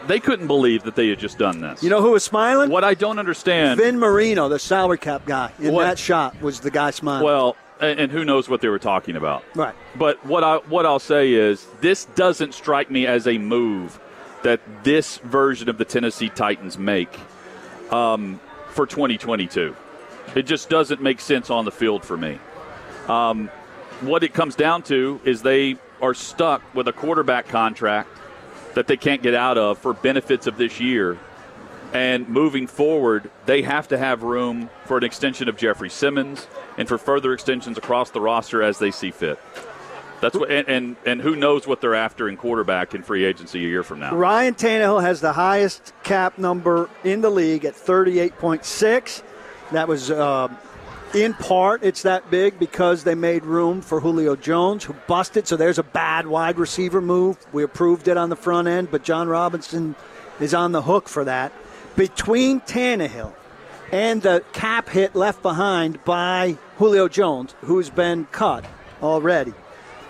[0.08, 1.84] They couldn't believe that they had just done this.
[1.84, 2.72] You know who was smiling?
[2.72, 3.80] What I don't understand.
[3.80, 7.24] Vin Marino, the salary cap guy, in what, that shot was the guy smiling.
[7.24, 9.44] Well, and who knows what they were talking about.
[9.56, 9.76] Right.
[9.96, 14.00] But what I what I'll say is this doesn't strike me as a move
[14.44, 17.20] that this version of the Tennessee Titans make
[17.92, 18.40] um,
[18.70, 19.76] for 2022.
[20.36, 22.40] It just doesn't make sense on the field for me.
[23.08, 23.50] Um,
[24.02, 28.10] what it comes down to is they are stuck with a quarterback contract
[28.74, 31.18] that they can't get out of for benefits of this year.
[31.94, 36.88] And moving forward, they have to have room for an extension of Jeffrey Simmons and
[36.88, 39.40] for further extensions across the roster as they see fit.
[40.22, 43.66] That's what, and, and, and who knows what they're after in quarterback in free agency
[43.66, 44.16] a year from now.
[44.16, 49.24] Ryan Tannehill has the highest cap number in the league at 38.6.
[49.72, 50.48] That was uh,
[51.16, 55.48] in part it's that big because they made room for Julio Jones, who busted.
[55.48, 57.38] So there's a bad wide receiver move.
[57.52, 59.96] We approved it on the front end, but Jon Robinson
[60.40, 61.52] is on the hook for that.
[61.96, 63.34] Between Tannehill
[63.92, 68.66] and the cap hit left behind by Julio Jones, who's been cut
[69.02, 69.54] already.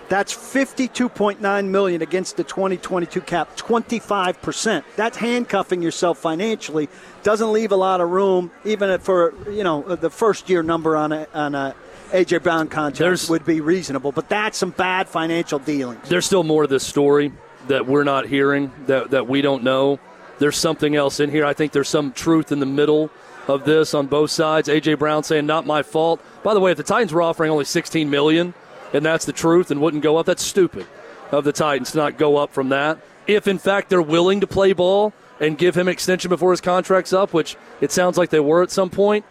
[0.08, 4.84] That's 52.9 million against the 2022 cap, 25%.
[4.94, 6.90] That's handcuffing yourself financially.
[7.22, 11.12] Doesn't leave a lot of room, even for you know the first year number on
[11.12, 11.74] a on a
[12.10, 14.12] AJ Brown contract there's, would be reasonable.
[14.12, 16.06] But that's some bad financial dealings.
[16.10, 17.32] There's still more to this story
[17.68, 19.98] that we're not hearing that that we don't know.
[20.38, 21.44] There's something else in here.
[21.44, 23.10] I think there's some truth in the middle
[23.48, 24.68] of this on both sides.
[24.68, 26.20] AJ Brown saying not my fault.
[26.42, 28.54] By the way, if the Titans were offering only 16 million
[28.92, 30.86] and that's the truth and wouldn't go up, that's stupid
[31.30, 32.98] of the Titans to not go up from that.
[33.26, 37.12] If, in fact, they're willing to play ball and give him extension before his contract's
[37.12, 39.24] up, which it sounds like they were at some point,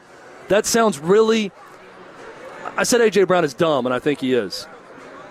[0.47, 1.51] that sounds really.
[2.75, 3.25] I said A.J.
[3.25, 4.67] Brown is dumb, and I think he is.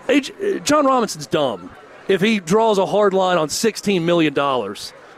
[0.08, 1.70] AJ, Jon Robinson's dumb.
[2.08, 4.34] If he draws a hard line on $16 million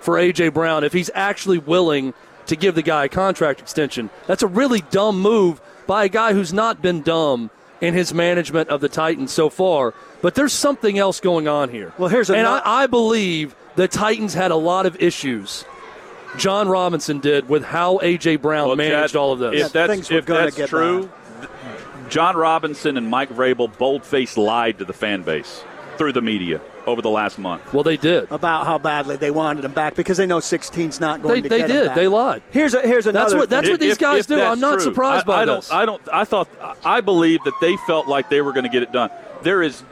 [0.02, 0.50] for A.J.
[0.50, 2.12] Brown, if he's actually willing
[2.46, 6.32] to give the guy a contract extension, that's a really dumb move by a guy
[6.32, 9.94] who's not been dumb in his management of the Titans so far.
[10.20, 11.92] But there's something else going on here.
[11.98, 15.64] Well, here's and I, I believe the Titans had a lot of issues.
[16.36, 19.66] Jon Robinson did with how AJ Brown well, managed Chad, all of this.
[19.66, 21.10] If that's, if that's true,
[22.08, 25.62] Jon Robinson and Mike Vrabel bold-faced lied to the fan base
[25.98, 27.72] through the media over the last month.
[27.72, 31.22] Well, they did about how badly they wanted him back because they know 16's not
[31.22, 31.76] going they, to they get did.
[31.76, 31.96] him back.
[31.96, 32.42] They lied.
[32.50, 33.30] Here's a, here's another.
[33.30, 33.72] That's what that's thing.
[33.72, 34.40] what these if, guys if do.
[34.40, 35.68] I'm not true, surprised by I, I this.
[35.68, 36.08] Don't, I don't.
[36.12, 36.48] I thought.
[36.84, 39.10] I believe that they felt like they were going to get it done.
[39.42, 39.82] There is.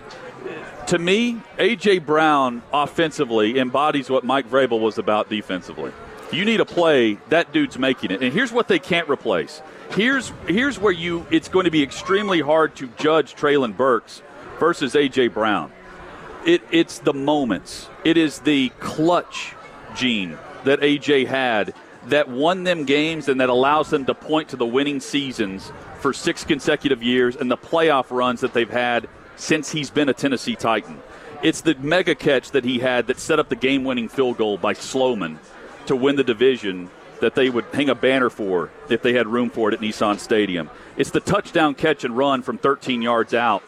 [0.89, 2.01] To me, A.J.
[2.01, 5.93] Brown offensively embodies what Mike Vrabel was about defensively.
[6.33, 8.23] You need a play, that dude's making it.
[8.23, 9.63] And here's what they can't replace.
[9.91, 14.23] Here's here's where you it's going to be extremely hard to judge Treylon Burks
[14.59, 15.29] versus A.J.
[15.29, 15.73] Brown
[16.47, 17.89] it, it's the moments.
[18.05, 19.55] It is the clutch
[19.95, 21.75] gene that AJ had
[22.07, 26.13] that won them games and that allows them to point to the winning seasons for
[26.13, 30.57] six consecutive years and the playoff runs that they've had since he's been a Tennessee
[30.57, 31.01] Titan.
[31.43, 34.59] It's the mega catch that he had that set up the game winning field goal
[34.59, 35.39] by Sloman
[35.87, 39.51] to win the division that they would hang a banner for if they had room
[39.51, 40.71] for it at Nissan Stadium.
[40.97, 43.63] It's the touchdown catch and run from 13 yards out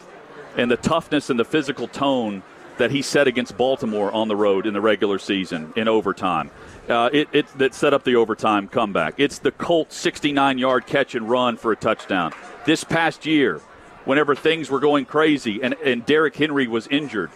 [0.56, 2.42] and the toughness and the physical tone
[2.82, 6.50] that he set against Baltimore on the road in the regular season in overtime.
[6.88, 9.14] Uh, it, it that set up the overtime comeback.
[9.18, 12.32] It's the Colts 69 yard catch and run for a touchdown.
[12.66, 13.60] This past year,
[14.04, 17.30] whenever things were going crazy and, and Derrick Henry was injured,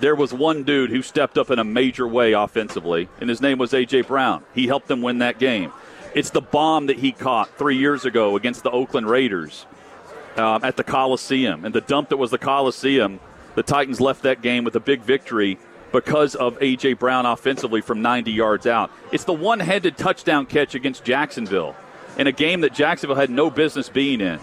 [0.00, 3.56] there was one dude who stepped up in a major way offensively, and his name
[3.56, 4.02] was A.J.
[4.02, 4.44] Brown.
[4.54, 5.72] He helped them win that game.
[6.14, 9.64] It's the bomb that he caught three years ago against the Oakland Raiders
[10.36, 11.64] um, at the Coliseum.
[11.64, 13.20] And the dump that was the Coliseum,
[13.54, 15.58] the Titans left that game with a big victory
[15.92, 16.94] because of A.J.
[16.94, 18.90] Brown offensively from 90 yards out.
[19.12, 21.76] It's the one handed touchdown catch against Jacksonville
[22.18, 24.40] in a game that Jacksonville had no business being in.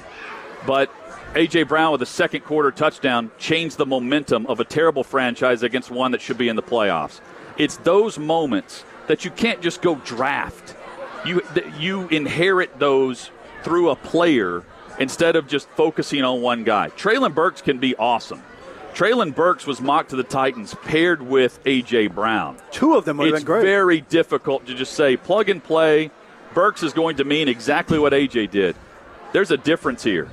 [0.66, 0.92] But
[1.36, 1.64] A.J.
[1.64, 6.12] Brown with a second quarter touchdown changed the momentum of a terrible franchise against one
[6.12, 7.20] that should be in the playoffs.
[7.58, 10.76] It's those moments that you can't just go draft.
[11.26, 11.42] You,
[11.78, 13.32] you inherit those
[13.64, 14.64] through a player
[15.00, 16.90] instead of just focusing on one guy.
[16.90, 18.42] Treylon Burks can be awesome.
[19.00, 22.08] Treylon Burks was mocked to the Titans paired with A.J.
[22.08, 22.58] Brown.
[22.70, 23.62] Two of them would great.
[23.62, 26.12] very difficult to just say plug and play.
[26.54, 28.48] Burks is going to mean exactly what A.J.
[28.48, 28.76] did.
[29.32, 30.28] There's a difference here.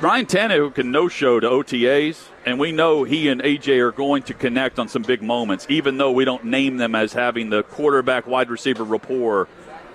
[0.00, 4.22] Ryan Tannehill who can no-show to OTAs, and we know he and AJ are going
[4.22, 7.64] to connect on some big moments, even though we don't name them as having the
[7.64, 9.46] quarterback-wide receiver rapport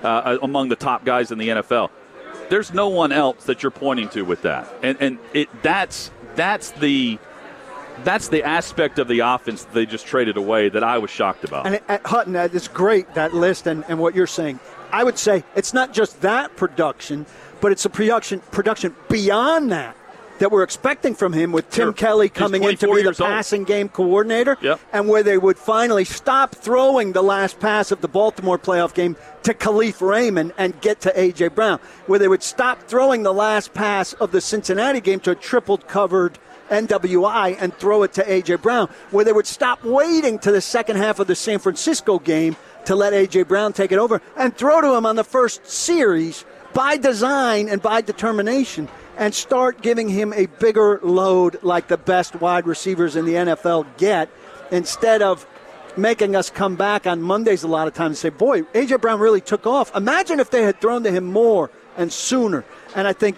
[0.03, 1.89] uh, among the top guys in the NFL.
[2.49, 6.69] There's no one else that you're pointing to with that, and and it that's that's
[6.71, 7.17] the
[8.03, 11.65] that's the aspect of the offense they just traded away that I was shocked about.
[11.67, 14.59] And at Hutton, is great, that list and, and what you're saying.
[14.91, 17.25] I would say it's not just that production,
[17.61, 19.95] but it's a production production beyond that
[20.39, 21.93] that we're expecting from him with Tim Sure.
[21.93, 23.17] Kelly coming in to be the old.
[23.17, 24.79] passing game coordinator, Yep.
[24.91, 29.15] and where they would finally stop throwing the last pass of the Baltimore playoff game
[29.43, 31.49] to Kalif Raymond and get to A.J.
[31.49, 35.35] Brown, where they would stop throwing the last pass of the Cincinnati game to a
[35.35, 36.39] tripled covered
[36.73, 38.55] NWI and throw it to A.J.
[38.55, 42.55] Brown, where they would stop waiting to the second half of the San Francisco game
[42.85, 43.43] to let A.J.
[43.43, 47.81] Brown take it over and throw to him on the first series by design and
[47.81, 53.25] by determination and start giving him a bigger load like the best wide receivers in
[53.25, 54.29] the NFL get
[54.71, 55.45] instead of
[55.95, 58.97] making us come back on Mondays a lot of times and say, boy, A.J.
[58.97, 59.95] Brown really took off.
[59.95, 62.65] Imagine if they had thrown to him more and sooner.
[62.95, 63.37] And I think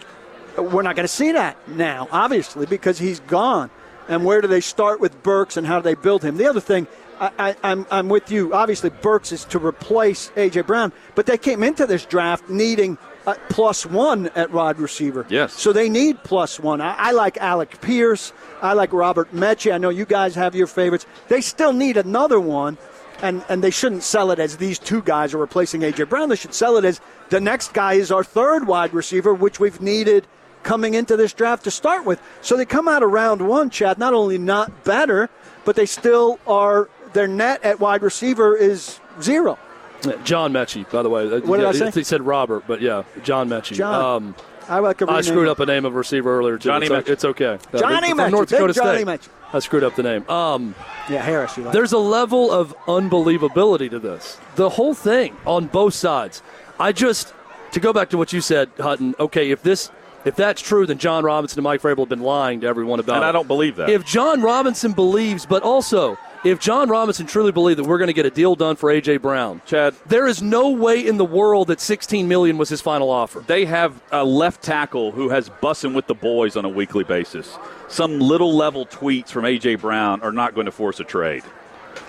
[0.58, 3.70] we're not going to see that now, obviously, because he's gone.
[4.08, 6.38] And where do they start with Burks and how do they build him?
[6.38, 6.88] The other thing,
[7.20, 8.54] I, I, I'm, I'm with you.
[8.54, 10.62] Obviously, Burks is to replace A.J.
[10.62, 15.26] Brown, but they came into this draft needing uh, plus one at wide receiver.
[15.30, 15.54] Yes.
[15.54, 16.82] So they need plus one.
[16.82, 18.34] I, I like Alec Pierce.
[18.62, 19.74] I like Robert Metchie.
[19.74, 21.08] I know you guys have your favorites.
[21.28, 22.78] They still need another one,
[23.24, 26.04] and, and they shouldn't sell it as these two guys are replacing A.J.
[26.04, 26.30] Brown.
[26.30, 29.82] They should sell it as the next guy is our third wide receiver, which we've
[29.82, 30.28] needed
[30.66, 32.20] coming into this draft to start with.
[32.42, 35.30] So they come out of round one, Chad, not only not better,
[35.64, 39.58] but they still are, their net at wide receiver is zero.
[40.26, 41.24] John Metchie, by the way.
[41.26, 41.92] Uh, What did yeah, I say?
[41.92, 43.76] He said Robert, but yeah, John Metchie.
[43.76, 44.24] John.
[44.24, 44.36] Um,
[44.68, 45.24] I like a I rename.
[45.24, 46.70] screwed up a name of a receiver earlier, too.
[46.70, 47.10] Johnny it's, Metchie.
[47.12, 47.58] it's okay.
[47.72, 49.08] Uh, Johnny from Mechie, North Dakota Johnny State.
[49.08, 49.30] Metchie.
[49.54, 50.28] I screwed up the name.
[50.30, 50.76] Um,
[51.10, 51.74] Yeah, Harris, you like.
[51.74, 54.38] there's a level of unbelievability to this.
[54.56, 56.42] The whole thing on both sides.
[56.80, 57.34] I just
[57.72, 59.16] to go back to what you said, Hutton.
[59.20, 59.92] Okay, if this
[60.26, 63.18] if that's true, then Jon Robinson and Mike Vrabel have been lying to everyone about
[63.18, 63.28] and it.
[63.28, 63.90] I don't believe that.
[63.90, 68.14] If Jon Robinson believes, but also if Jon Robinson truly believed that we're going to
[68.14, 71.68] get a deal done for AJ Brown, Chad, there is no way in the world
[71.70, 73.40] that 16 million was his final offer.
[73.48, 77.58] they have a left tackle who has Bussin' With The Boys on a weekly basis.
[77.88, 81.44] Some little level tweets from AJ Brown are not going to force a trade.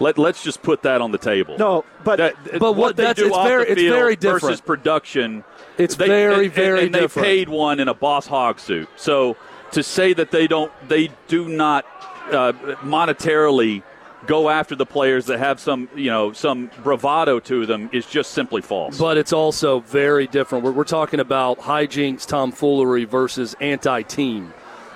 [0.00, 1.56] Let, let's just put that on the table.
[1.58, 4.16] No, but- That- But what- they that's- do it's off very- the it's field very
[4.16, 5.44] versus production.
[5.78, 7.24] It's they- very, and- very and, and different.
[7.26, 8.88] they paid one in a boss hog suit.
[8.96, 9.36] So
[9.72, 11.84] to say that they don't, they do not
[12.30, 13.82] uh, monetarily
[14.26, 18.32] go after the players that have some, you know, some bravado to them is just
[18.32, 18.98] simply false.
[18.98, 20.64] But it's also very different.
[20.64, 24.52] We're, we're talking about hijinks, tomfoolery versus anti team.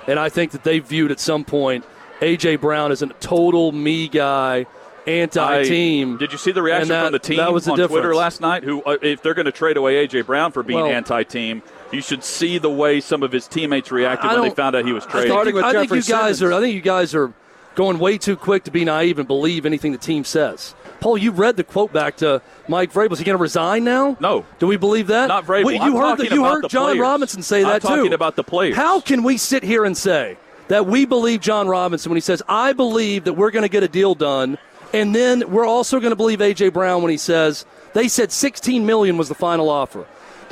[0.08, 1.84] And I think that they viewed at some point
[2.22, 2.56] A.J.
[2.56, 4.66] Brown as a total me guy,
[5.06, 6.14] anti team.
[6.14, 8.14] I- Did you see the reaction that- from the team that was the on Twitter
[8.14, 8.64] last night?
[8.64, 12.00] Who, uh, if they're going to trade away AJ Brown for being Well- anti-team, you
[12.02, 14.92] should see the way some of his teammates reacted I when they found out he
[14.92, 15.22] was traded.
[15.28, 16.42] think, Starting with I think you guys Simmons.
[16.42, 16.52] are.
[16.52, 17.32] I think you guys are
[17.76, 20.74] going way too quick to be naive and believe anything the team says.
[21.00, 23.12] Paul, you read the quote back to Mike Vrabel.
[23.12, 24.16] Is he going to resign now?
[24.20, 24.44] No.
[24.58, 25.28] Do we believe that?
[25.28, 25.64] Not Vrabel.
[25.64, 26.98] Wait, you I'm heard, the, you heard the John players.
[27.00, 27.88] Robinson say I'm that too.
[27.88, 28.76] talking about the players.
[28.76, 30.36] How can we sit here and say
[30.68, 33.82] that we believe Jon Robinson when he says, I believe that we're going to get
[33.82, 34.58] a deal done,
[34.92, 36.70] and then we're also going to believe A.J.
[36.70, 40.06] Brown when he says, they said 16 million was the final offer.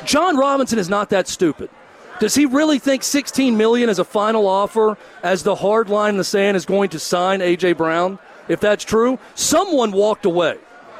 [0.04, 1.70] Jon Robinson is not that stupid.
[2.20, 6.18] Does he really think 16 million as a final offer, as the hard line in
[6.18, 7.74] the sand, is going to sign A.J.
[7.74, 8.18] Brown?
[8.48, 10.58] If that's true, someone walked away.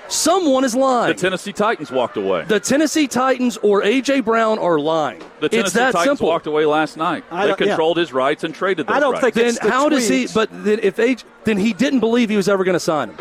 [0.09, 1.15] Someone is lying.
[1.15, 2.45] the Tennessee Titans walked away.
[2.49, 4.21] The Tennessee Titans or A.J.
[4.21, 5.21] Brown are lying.
[5.41, 6.29] The Tennessee it's that Titans simple.
[6.29, 7.25] walked away last night.
[7.31, 7.67] I They don't- yeah.
[7.69, 9.23] controlled his rights and traded those I don't rights.
[9.23, 10.27] think then It's the how does he?
[10.33, 13.17] But then if H, then he didn't believe he was ever going to sign him.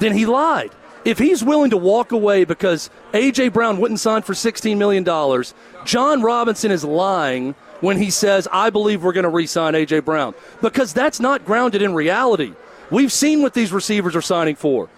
[0.00, 0.70] Then he lied.
[1.04, 5.52] If he's willing to walk away because AJ Brown wouldn't sign for sixteen million dollars,
[5.84, 10.34] Jon Robinson is lying when he says, "I believe we're going to re-sign AJ Brown,"
[10.60, 12.52] because that's not grounded in reality.
[12.90, 14.88] We've seen what these receivers are signing for.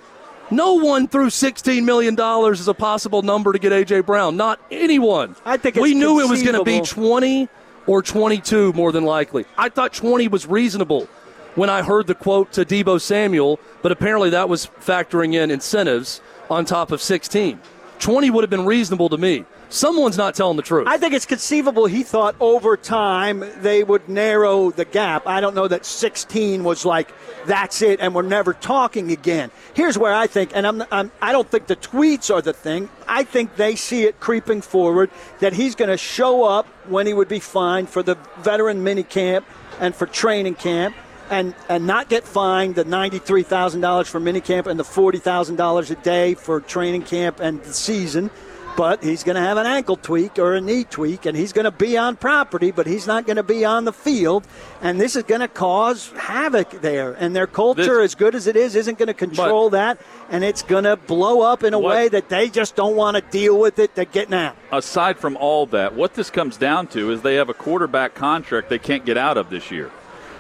[0.51, 4.01] No one threw $16 million as a possible number to get A.J.
[4.01, 4.37] Brown.
[4.37, 5.37] Not anyone.
[5.45, 7.49] I think we knew it was going to be 20
[7.87, 9.47] or 22 more than likely.
[9.57, 11.09] I thought 20 was reasonable
[11.55, 16.21] when I heard the quote to Deebo Samuel, but apparently that was factoring in incentives
[16.51, 17.61] on top of 16.
[17.99, 19.45] 20 would have been reasonable to me.
[19.75, 20.87] Someone's not telling the truth.
[20.87, 25.27] I think it's conceivable he thought over time they would narrow the gap.
[25.27, 27.13] I don't know that 16 was like,
[27.45, 29.51] that's it, and we're never talking again.
[29.75, 32.89] Here's where I think, and I'm, I'm, I don't think the tweets are the thing.
[33.09, 35.11] I think they see it creeping forward
[35.41, 39.03] that he's going to show up when he would be fined for the veteran mini
[39.03, 39.45] camp
[39.81, 40.95] and for training camp.
[41.31, 46.61] And, and not get fined the $93,000 for minicamp and the $40,000 a day for
[46.61, 48.31] training camp and the season
[48.77, 51.65] but he's going to have an ankle tweak or a knee tweak, and he's going
[51.65, 54.47] to be on property, but he's not going to be on the field.
[54.83, 57.13] And this is going to cause havoc there.
[57.13, 59.99] And their culture, This- as good as it is, isn't going to control that,
[60.29, 63.17] and it's going to blow up in a What- way that they just don't want
[63.17, 63.95] to deal with it.
[63.95, 64.57] They're getting out.
[64.73, 68.69] aside from all that, what this comes down to is they have a quarterback contract
[68.71, 69.91] they can't get out of this year.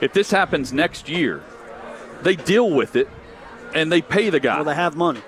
[0.01, 1.41] If this happens next year,
[2.23, 3.09] they deal with it
[3.75, 4.57] and they pay the guy.
[4.57, 5.21] Well, they have money.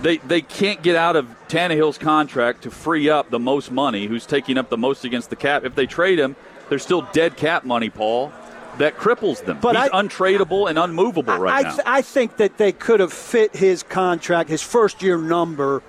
[0.00, 4.26] They they can't get out of Tannehill's contract to free up the most money, who's
[4.26, 5.64] taking up the most against the cap.
[5.64, 6.34] If they trade him,
[6.68, 8.32] there's still dead cap money, Paul.
[8.78, 9.58] That cripples them.
[9.60, 11.70] But He's I- untradeable and unmovable right I, now.
[11.76, 15.82] th- I think that they could have fit his contract, his first year number.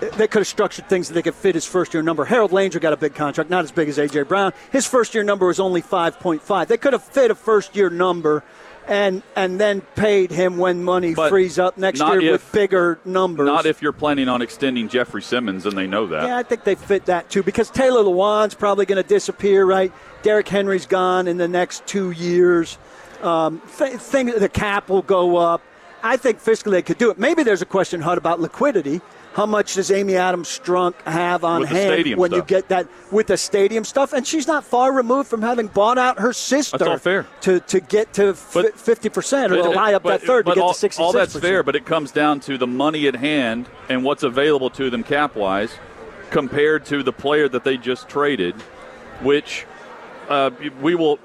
[0.00, 2.24] They could have structured things that they could fit his first year number.
[2.24, 4.22] Harold Landry got a big contract, not as big as A.J.
[4.24, 4.52] Brown.
[4.72, 6.66] His first year number was only 5.5.
[6.66, 8.42] They could have fit a first year number
[8.86, 12.98] and and then paid him when money But frees up next year if- with bigger
[13.04, 13.46] numbers.
[13.46, 16.26] Not if you're planning on extending Jeffery Simmons, and they know that.
[16.26, 19.92] Yeah, I think they fit that too because Taylor Lewan's probably going to disappear, right?
[20.22, 22.78] Derrick Henry's gone in the next two years.
[23.22, 25.62] Um, th- thing, the cap will go up.
[26.02, 27.18] I think fiscally they could do it.
[27.18, 29.00] Maybe there's a question, Hud, about liquidity.
[29.34, 33.26] How much does Amy Adams Strunk have on With hand when you get that with
[33.26, 34.12] the stadium stuff?
[34.12, 37.26] And she's not far removed from having bought out her sister That's all fair.
[37.40, 40.62] to to get to fifty percent or to lie up but- that third to get
[40.62, 43.16] all, to sixty six all that's fair, but it comes down to the money at
[43.16, 45.72] hand and what's available to them cap wise
[46.30, 48.54] compared to the player that they just traded,
[49.20, 49.66] which
[50.28, 51.18] uh, we will.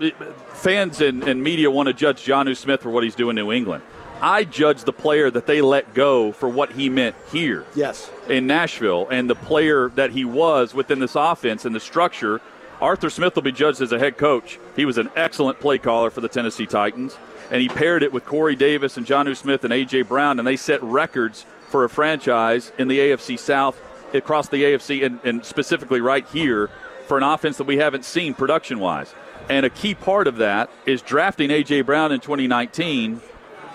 [0.54, 3.52] Fans and, and media want to judge Jonnu Smith for what he's doing in New
[3.52, 3.84] England.
[4.22, 8.12] I judge the player that they let go for what he meant here yes.
[8.28, 12.42] in Nashville and the player that he was within this offense and the structure.
[12.82, 14.60] Arthur Smith will be judged as a head coach.
[14.76, 17.18] He was an excellent play caller for the Tennessee Titans,
[17.52, 20.04] and he paired it with Corey Davis and Jonnu Smith and A.J.
[20.04, 23.82] Brown, and they set records for a franchise in the AFC South,
[24.14, 26.70] across the AFC, and, and specifically right here
[27.08, 29.14] for an offense that we haven't seen production wise.
[29.50, 31.82] And a key part of that is drafting A.J.
[31.82, 33.22] Brown in 2019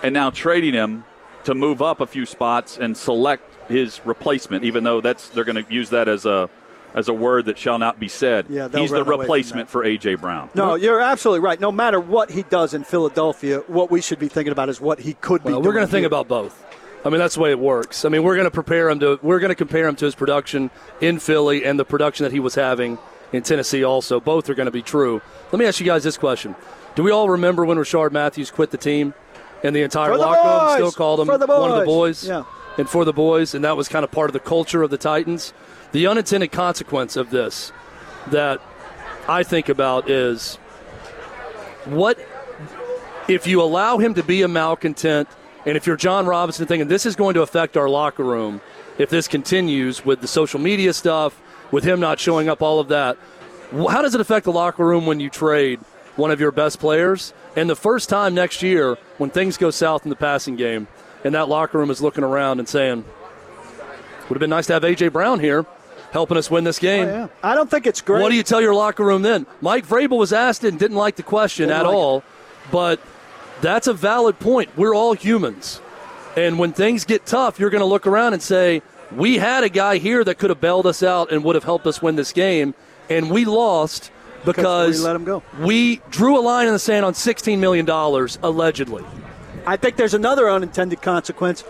[0.05, 1.05] and now trading him
[1.45, 5.63] to move up a few spots and select his replacement, even though that's they're going
[5.63, 6.49] to use that as a
[6.95, 8.47] as a word that shall not be said.
[8.49, 10.49] Yeah, He's the run away from replacement for AJ Brown.
[10.55, 11.59] No, you're absolutely right.
[11.59, 15.01] No matter what he does in Philadelphia, what we should be thinking about is what
[15.01, 15.51] he could be.
[15.51, 16.65] Well, we're going to think about both.
[17.05, 18.05] I mean, that's the way it works.
[18.05, 19.19] I mean, we're going to prepare him to.
[19.23, 22.41] We're going to compare him to his production in Philly and the production that he
[22.41, 22.99] was having
[23.33, 23.85] in Tennessee.
[23.85, 25.21] Also, both are going to be true.
[25.53, 26.55] Let me ask you guys this question:
[26.95, 29.13] Do we all remember when Rishard Matthews quit the team,
[29.65, 31.85] and the entire the locker room still called him one of the boys!
[31.85, 32.29] boys?
[32.29, 32.45] Yeah.
[32.77, 34.99] And for the boys, and that was kind of part of the culture of the
[34.99, 35.53] Titans.
[35.93, 37.73] The unintended consequence of this
[38.31, 38.61] that
[39.29, 40.57] I think about is
[41.87, 42.19] what
[43.29, 45.29] if you allow him to be a malcontent,
[45.65, 48.61] and if you're Jon Robinson thinking this is going to affect our locker room,
[48.99, 51.41] if this continues with the social media stuff,
[51.71, 53.17] with him not showing up, all of that,
[53.73, 55.81] how does it affect the locker room when you trade
[56.17, 57.33] one of your best players.
[57.57, 60.89] And the first time next year, when things go south in the passing game,
[61.25, 63.05] and that locker room is looking around and saying,
[64.29, 65.09] would have been nice to have A.J.
[65.09, 65.67] Brown here
[66.15, 67.09] helping us win this oh, game.
[67.09, 67.29] Oh, yeah.
[67.43, 68.23] I don't think it's great.
[68.23, 69.47] What do you tell your locker room then?
[69.61, 72.23] Mike Vrabel was asked and didn't like the question Didn't at like all,
[72.71, 73.01] but
[73.61, 74.71] that's a valid point.
[74.77, 75.81] We're all humans.
[76.37, 79.69] And when things get tough, you're going to look around and say, we had a
[79.69, 82.33] guy here that could have bailed us out and would have helped us win this
[82.33, 82.75] game,
[83.11, 84.11] and we lost
[84.45, 85.43] because we let him go.
[85.61, 87.89] we drew a line in the sand on $16 million,
[88.43, 89.05] allegedly.
[89.67, 91.65] I think there's another unintended consequence.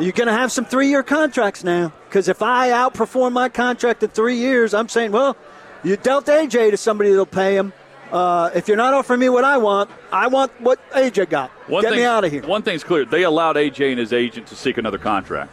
[0.00, 1.92] You're going to have some three year contracts now.
[2.08, 5.36] Because if I outperform my contract in three years, I'm saying, well,
[5.82, 7.72] you dealt AJ to somebody that'll pay him.
[8.10, 11.50] Uh, if you're not offering me what I want, I want what AJ got.
[11.68, 12.46] One Get me out of here.
[12.46, 15.50] One thing's clear: they allowed AJ and his agent to seek another contract.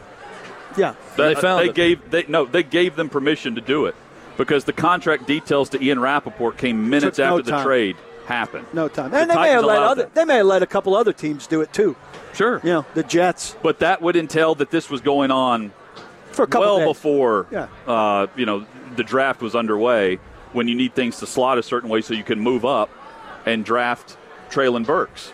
[0.78, 0.96] Yeah.
[1.18, 1.76] They found they it.
[1.76, 3.96] gave they no they gave them permission to do it
[4.38, 8.66] because the contract details to Ian Rapoport came minutes Took no after the trade happened.
[8.74, 9.12] No time.
[9.12, 10.16] The And they may have let other that.
[10.16, 11.96] they may have let a couple other teams do it too.
[12.34, 12.62] Sure.
[12.64, 15.72] You know, the Jets But that would entail that this was going on
[16.32, 16.88] for a couple well days.
[16.88, 17.68] before Yeah.
[17.88, 18.66] uh, you know
[18.96, 20.18] the draft was underway
[20.54, 22.90] when you need things to slot a certain way so you can move up
[23.46, 24.18] and draft
[24.50, 25.32] Treylon Burks.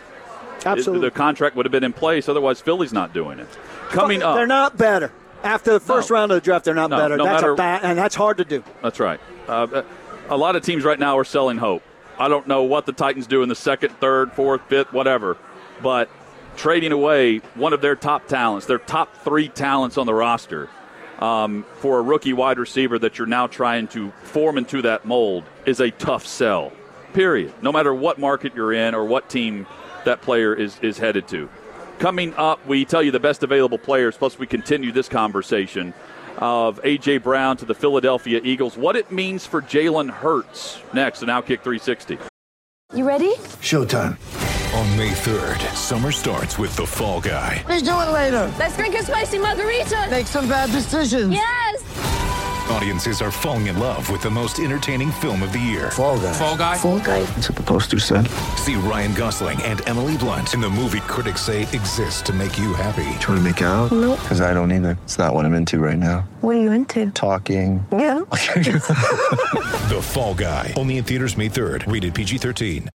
[0.60, 1.08] It- Absolutely.
[1.08, 3.48] the contract would have been in place, otherwise Philly's not doing it.
[3.90, 5.12] Coming up, They're not better.
[5.44, 6.16] After the first No.
[6.16, 7.18] round of the draft, they're not No, better.
[7.18, 8.64] no that's matter- a bad, and that's hard to do.
[8.82, 9.20] That's right.
[9.48, 9.84] Uh,
[10.30, 11.84] a lot of teams right now are selling hope.
[12.20, 15.38] I don't know what the Titans do in the second, third, fourth, fifth, whatever,
[15.82, 16.10] but
[16.56, 20.68] trading away one of their top talents, their top three talents on the roster,
[21.20, 25.44] um, for a rookie wide receiver that you're now trying to form into that mold
[25.66, 26.72] is a tough sell.
[27.14, 27.54] Period.
[27.62, 29.68] No matter what market you're in or what team
[30.04, 31.48] that player is, is headed to.
[32.00, 35.96] Coming up, we tell you the best available players, plus we continue this conversation
[36.38, 37.18] of A.J.
[37.18, 42.20] Brown to the Philadelphia Eagles, what it means for Jalen Hurts next on Outkick 360.
[42.94, 43.34] You ready?
[43.64, 44.18] Showtime.
[44.76, 47.64] On May 3rd, summer starts with The Fall Guy.
[47.68, 48.54] Let's do it later.
[48.60, 50.08] Let's drink a spicy margarita.
[50.12, 51.34] Make some bad decisions.
[51.34, 52.17] Yes.
[52.70, 55.90] Audiences are falling in love with the most entertaining film of the year.
[55.92, 56.34] Fall guy.
[56.34, 56.78] Fall Guy?
[56.78, 57.22] Fall guy.
[57.24, 58.28] That's what the poster said.
[58.58, 62.74] See Ryan Gosling and Emily Blunt in the movie critics say exists to make you
[62.74, 63.08] happy.
[63.20, 63.92] Trying to make it out?
[63.94, 64.20] Nope.
[64.22, 64.98] Because I don't either.
[65.04, 66.28] It's not what I'm into right now.
[66.42, 67.10] What are you into?
[67.12, 67.86] Talking.
[67.92, 68.24] Yeah.
[69.88, 70.74] The Fall Guy.
[70.76, 71.90] Only in theaters May 3rd.
[71.92, 72.90] Rated PG 13.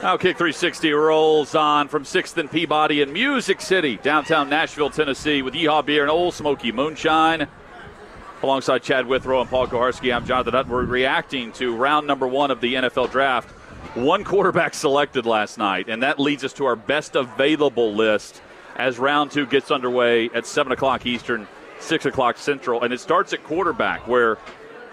[0.00, 5.42] Now, Kick 360 rolls on from 6th and Peabody in Music City, downtown Nashville, Tennessee,
[5.42, 7.46] with Yeehaw Beer and Ole Smoky Moonshine.
[8.42, 10.66] Alongside Chad Withrow and Paul Kuharsky, I'm Jonathan Hutt.
[10.66, 13.50] We're reacting to round number one of the NFL Draft.
[13.94, 18.40] One quarterback selected last night, and that leads us to our best available list
[18.76, 21.46] as round two gets underway at 7 o'clock Eastern,
[21.80, 22.82] 6 o'clock Central.
[22.82, 24.38] And it starts at quarterback, where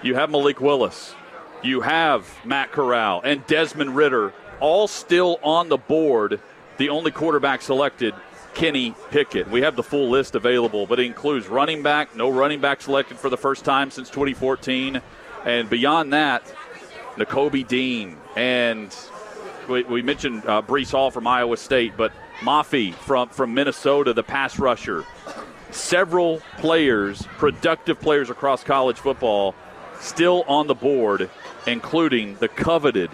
[0.03, 1.15] you have Malik Willis,
[1.63, 6.41] you have Matt Corral, and Desmond Ridder all still on the board.
[6.79, 8.13] The only quarterback selected,
[8.57, 9.47] Kenny Pickett.
[9.51, 13.19] We have the full list available, but it includes running back, no running back selected
[13.19, 14.99] for the first time since 2014.
[15.45, 16.41] And beyond that,
[17.17, 18.17] Nakobe Dean.
[18.35, 18.93] And
[19.69, 24.23] we, we mentioned uh, Breece Hall from Iowa State, but Mafe from, from Minnesota, the
[24.23, 25.05] pass rusher.
[25.69, 29.53] Several players, productive players across college football,
[29.99, 31.29] still on the board,
[31.67, 33.11] including the coveted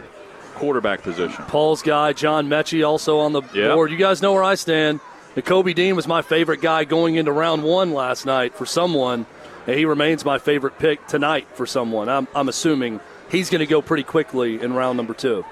[0.56, 1.44] quarterback position.
[1.50, 3.76] Paul's guy, John Metchie, also on the Yep.
[3.76, 3.91] board.
[3.91, 5.02] You guys know where I stand.
[5.42, 9.26] Kobe Dean was my favorite guy going into round one last night for someone,
[9.66, 12.08] and he remains my favorite pick tonight for someone.
[12.08, 15.44] I'm, I'm assuming he's going to go pretty quickly in round number two.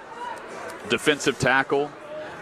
[0.90, 1.92] Defensive tackle.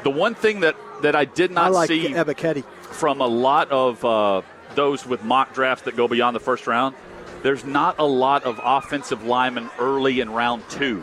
[0.03, 2.65] The one thing that, that I did not I like see Ebiketie.
[2.83, 4.41] from a lot of uh,
[4.75, 6.95] those with mock drafts that go beyond the first round,
[7.41, 11.01] there's not a lot of offensive linemen early in round two.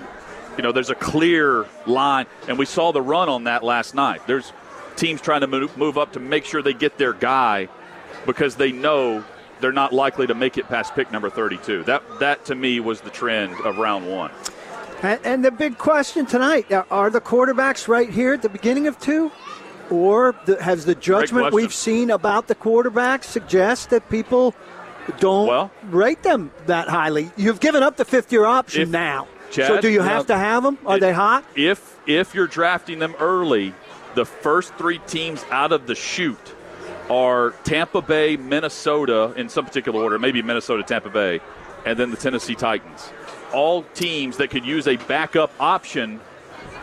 [0.56, 4.26] You know, there's a clear line, and we saw the run on that last night.
[4.26, 4.52] There's
[4.96, 7.68] teams trying to move, move up to make sure they get their guy
[8.24, 9.24] because they know
[9.60, 11.84] they're not likely to make it past pick number 32.
[11.84, 14.30] That that to me was the trend of round one.
[15.02, 18.86] And, and the big question tonight are, are the quarterbacks right here at the beginning
[18.86, 19.30] of two?
[19.90, 24.54] Or the, has the judgment we've seen about the quarterbacks suggest that people
[25.20, 27.30] don't Well- rate them that highly?
[27.36, 29.28] You've given up the fifth year option If- now.
[29.52, 30.76] Chad, so do you have to have them?
[30.84, 31.44] Are It- they hot?
[31.54, 33.74] If if you're drafting them early,
[34.16, 36.54] the first three teams out of the chute
[37.08, 41.40] are Tampa Bay, Minnesota in some particular order, maybe Minnesota, Tampa Bay,
[41.84, 43.12] and then the Tennessee Titans.
[43.54, 46.20] All teams that could use a backup option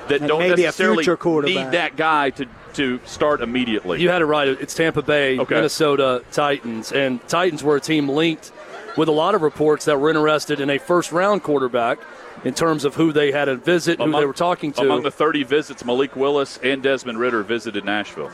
[0.08, 4.02] that And don't necessarily need that guy to to start immediately.
[4.02, 4.48] You had it right.
[4.48, 5.56] It's Tampa Bay, Okay.
[5.56, 8.52] Minnesota, Titans, and Titans were a team linked
[8.98, 12.00] with a lot of reports that were interested in a first round quarterback
[12.44, 14.82] in terms of who they had to visit, who they were talking to.
[14.82, 18.32] Among the 30 visits, Malik Willis and Desmond Ridder visited Nashville.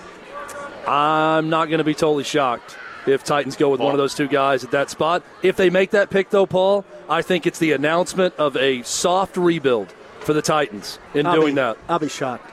[0.88, 4.28] I'm not going to be totally shocked if Titans go with one of those two
[4.28, 5.24] guys at that spot.
[5.42, 9.38] If they make that pick, though, Paul, I think it's the announcement of a soft
[9.38, 11.78] rebuild for the Titans in I'll doing be, that.
[11.88, 12.52] I'll be shocked.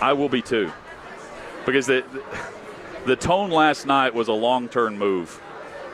[0.00, 0.72] I will be too.
[1.66, 2.04] Because the,
[3.06, 5.40] the tone last night was a long term move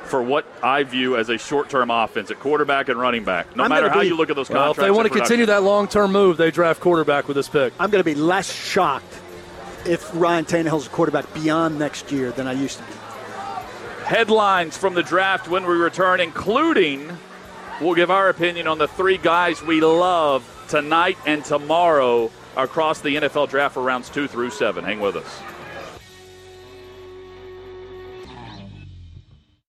[0.07, 3.55] for what I view as a short term offense at quarterback and running back.
[3.57, 5.47] No I'm matter how be- you look at those Well, if they want to continue
[5.47, 7.73] that long term move, they draft quarterback with this pick.
[7.79, 9.13] I'm going to be less shocked
[9.87, 12.93] if Ryan Tannehill's a quarterback beyond next year than I used to be.
[14.05, 17.11] headlines from the draft when we return, including
[17.81, 23.17] we'll give our opinion on the three guys we love tonight and tomorrow across the
[23.17, 24.85] NFL draft for rounds two through seven.
[24.85, 25.41] Hang with us.